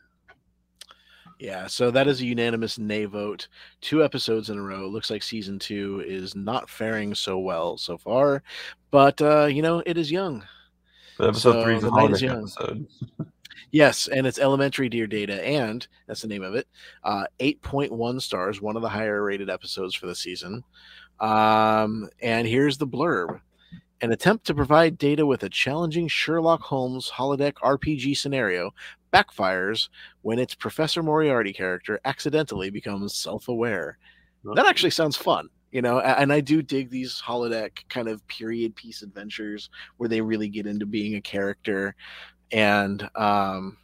Yeah, 1.40 1.68
so 1.68 1.92
that 1.92 2.08
is 2.08 2.22
a 2.22 2.26
unanimous 2.26 2.80
nay 2.80 3.06
vote. 3.06 3.48
Two 3.82 4.04
episodes 4.04 4.50
in 4.50 4.58
a 4.58 4.62
row. 4.62 4.88
Looks 4.88 5.12
like 5.12 5.22
season 5.22 5.60
two 5.60 6.04
is 6.06 6.36
not 6.36 6.70
faring 6.70 7.14
so 7.14 7.38
well 7.38 7.78
so 7.78 7.98
far, 7.98 8.42
but 8.90 9.22
uh, 9.22 9.46
you 9.46 9.62
know 9.62 9.84
it 9.86 9.98
is 9.98 10.12
young. 10.12 10.44
But 11.18 11.30
episode 11.30 11.54
so 11.54 11.64
three 11.64 11.76
is 11.76 11.84
a 11.84 11.92
holiday 11.92 12.30
episode. 12.30 12.88
yes, 13.72 14.08
and 14.08 14.26
it's 14.26 14.40
Elementary 14.40 14.90
Dear 14.90 15.06
Data, 15.06 15.46
and 15.46 15.88
that's 16.08 16.22
the 16.22 16.28
name 16.28 16.44
of 16.44 16.56
it. 16.56 16.68
Uh, 17.04 17.26
Eight 17.40 17.62
point 17.62 17.92
one 17.92 18.20
stars, 18.20 18.62
one 18.62 18.76
of 18.76 18.82
the 18.82 18.90
higher 18.90 19.24
rated 19.24 19.50
episodes 19.50 19.94
for 19.94 20.08
the 20.08 20.16
season. 20.16 20.64
Um, 21.20 22.10
and 22.22 22.48
here's 22.48 22.78
the 22.78 22.88
blurb. 22.88 23.42
An 24.02 24.12
attempt 24.12 24.46
to 24.46 24.54
provide 24.54 25.00
data 25.00 25.26
with 25.26 25.42
a 25.42 25.50
challenging 25.50 26.08
Sherlock 26.08 26.62
Holmes 26.62 27.10
holodeck 27.10 27.54
RPG 27.54 28.16
scenario 28.16 28.72
backfires 29.12 29.90
when 30.22 30.40
its 30.40 30.56
Professor 30.56 31.04
Moriarty 31.04 31.54
character 31.54 32.00
accidentally 32.06 32.70
becomes 32.70 33.14
self 33.16 33.48
aware. 33.48 33.98
That 34.56 34.68
actually 34.68 34.92
sounds 34.92 35.18
fun, 35.18 35.50
you 35.72 35.82
know, 35.82 36.00
and 36.00 36.32
I 36.32 36.40
do 36.40 36.62
dig 36.62 36.90
these 36.90 37.22
holodeck 37.22 37.88
kind 37.90 38.08
of 38.08 38.26
period 38.28 38.76
piece 38.76 39.02
adventures 39.02 39.70
where 39.98 40.08
they 40.08 40.22
really 40.22 40.48
get 40.48 40.68
into 40.68 40.86
being 40.86 41.16
a 41.16 41.22
character. 41.22 41.96
And, 42.52 43.10
um, 43.16 43.78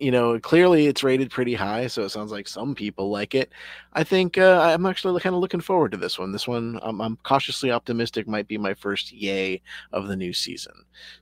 you 0.00 0.10
know, 0.10 0.40
clearly 0.40 0.86
it's 0.86 1.04
rated 1.04 1.30
pretty 1.30 1.54
high, 1.54 1.86
so 1.86 2.02
it 2.02 2.08
sounds 2.08 2.32
like 2.32 2.48
some 2.48 2.74
people 2.74 3.10
like 3.10 3.34
it. 3.34 3.52
I 3.92 4.02
think 4.02 4.38
uh, 4.38 4.60
I'm 4.60 4.86
actually 4.86 5.20
kind 5.20 5.34
of 5.34 5.40
looking 5.40 5.60
forward 5.60 5.92
to 5.92 5.98
this 5.98 6.18
one. 6.18 6.32
This 6.32 6.48
one, 6.48 6.80
I'm, 6.82 7.00
I'm, 7.02 7.18
cautiously 7.22 7.70
optimistic, 7.70 8.26
might 8.26 8.48
be 8.48 8.56
my 8.56 8.72
first 8.72 9.12
yay 9.12 9.60
of 9.92 10.08
the 10.08 10.16
new 10.16 10.32
season. 10.32 10.72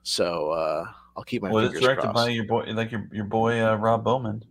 So 0.04 0.52
uh, 0.52 0.84
I'll 1.18 1.24
keep 1.24 1.42
my 1.42 1.50
well, 1.50 1.64
it's 1.64 1.80
directed 1.80 2.02
crossed. 2.02 2.14
by 2.14 2.28
your 2.28 2.44
boy, 2.44 2.62
like 2.68 2.92
your 2.92 3.08
your 3.10 3.24
boy 3.24 3.60
uh, 3.60 3.74
Rob 3.74 4.04
Bowman. 4.04 4.44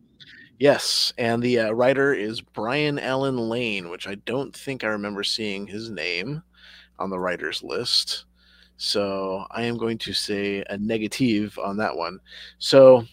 Yes, 0.60 1.14
and 1.18 1.42
the 1.42 1.60
uh, 1.60 1.72
writer 1.72 2.14
is 2.14 2.42
Brian 2.42 3.00
Alan 3.00 3.38
Lane, 3.38 3.90
which 3.90 4.06
I 4.06 4.16
don't 4.16 4.54
think 4.54 4.84
I 4.84 4.88
remember 4.88 5.24
seeing 5.24 5.66
his 5.66 5.90
name 5.90 6.44
on 7.00 7.10
the 7.10 7.20
writers 7.20 7.64
list. 7.64 8.26
So 8.76 9.46
I 9.50 9.64
am 9.64 9.78
going 9.78 9.98
to 10.00 10.12
say 10.12 10.62
a 10.70 10.78
negative 10.78 11.58
on 11.58 11.78
that 11.78 11.96
one. 11.96 12.20
So 12.60 13.06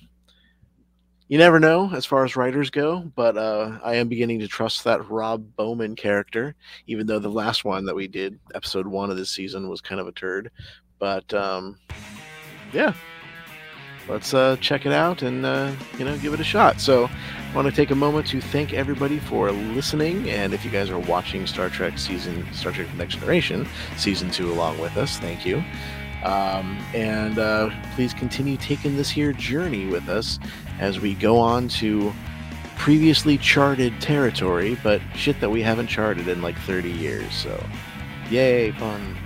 you 1.29 1.39
never 1.39 1.61
know 1.61 1.91
as 1.95 2.05
far 2.05 2.25
as 2.25 2.35
writers 2.35 2.71
go, 2.71 3.13
but 3.15 3.37
uh, 3.37 3.79
I 3.85 3.95
am 3.95 4.09
beginning 4.09 4.41
to 4.41 4.49
trust 4.49 4.83
that 4.83 5.09
Rob 5.09 5.47
Bowman 5.55 5.95
character, 5.95 6.57
even 6.89 7.07
though 7.07 7.21
the 7.21 7.29
last 7.29 7.65
one 7.65 7.85
that 7.85 7.95
we 7.95 8.09
did, 8.09 8.37
episode 8.53 8.87
one 8.89 9.13
of 9.13 9.17
this 9.17 9.31
season, 9.31 9.69
was 9.69 9.81
kind 9.81 10.01
of 10.01 10.09
a 10.09 10.13
turd. 10.13 10.51
But 10.99 11.33
um, 11.33 11.79
yeah, 12.73 12.95
let's 14.09 14.35
uh, 14.35 14.57
check 14.61 14.87
it 14.87 14.93
out 14.93 15.23
and 15.23 15.45
uh, 15.45 15.73
you 15.99 16.05
know 16.05 16.17
give 16.19 16.35
it 16.35 16.41
a 16.41 16.45
shot. 16.45 16.81
So, 16.81 17.07
I 17.07 17.55
want 17.55 17.69
to 17.69 17.75
take 17.75 17.91
a 17.91 17.95
moment 17.95 18.27
to 18.29 18.41
thank 18.41 18.73
everybody 18.73 19.19
for 19.19 19.51
listening, 19.53 20.29
and 20.31 20.53
if 20.53 20.65
you 20.65 20.71
guys 20.71 20.91
are 20.91 20.99
watching 20.99 21.47
Star 21.47 21.69
Trek 21.69 21.99
season 21.99 22.47
Star 22.53 22.73
Trek: 22.73 22.93
Next 22.97 23.15
Generation 23.15 23.67
season 23.97 24.31
two 24.31 24.53
along 24.53 24.79
with 24.79 24.97
us, 24.97 25.19
thank 25.19 25.47
you. 25.47 25.63
Um, 26.25 26.83
and 26.95 27.39
uh, 27.39 27.71
please 27.95 28.15
continue 28.15 28.57
taking 28.57 28.97
this 28.97 29.11
here 29.11 29.35
journey 29.35 29.87
with 29.87 30.09
us 30.09 30.39
as 30.81 30.99
we 30.99 31.15
go 31.15 31.37
on 31.37 31.69
to 31.69 32.13
previously 32.77 33.39
charted 33.39 34.01
territory, 34.01 34.79
but 34.83 35.01
shit 35.15 35.39
that 35.41 35.51
we 35.51 35.63
haven't 35.63 35.87
charted 35.87 36.29
in 36.29 36.43
like 36.43 36.59
30 36.61 36.91
years. 36.91 37.33
So, 37.35 37.65
yay, 38.31 38.73
fun. 38.73 39.17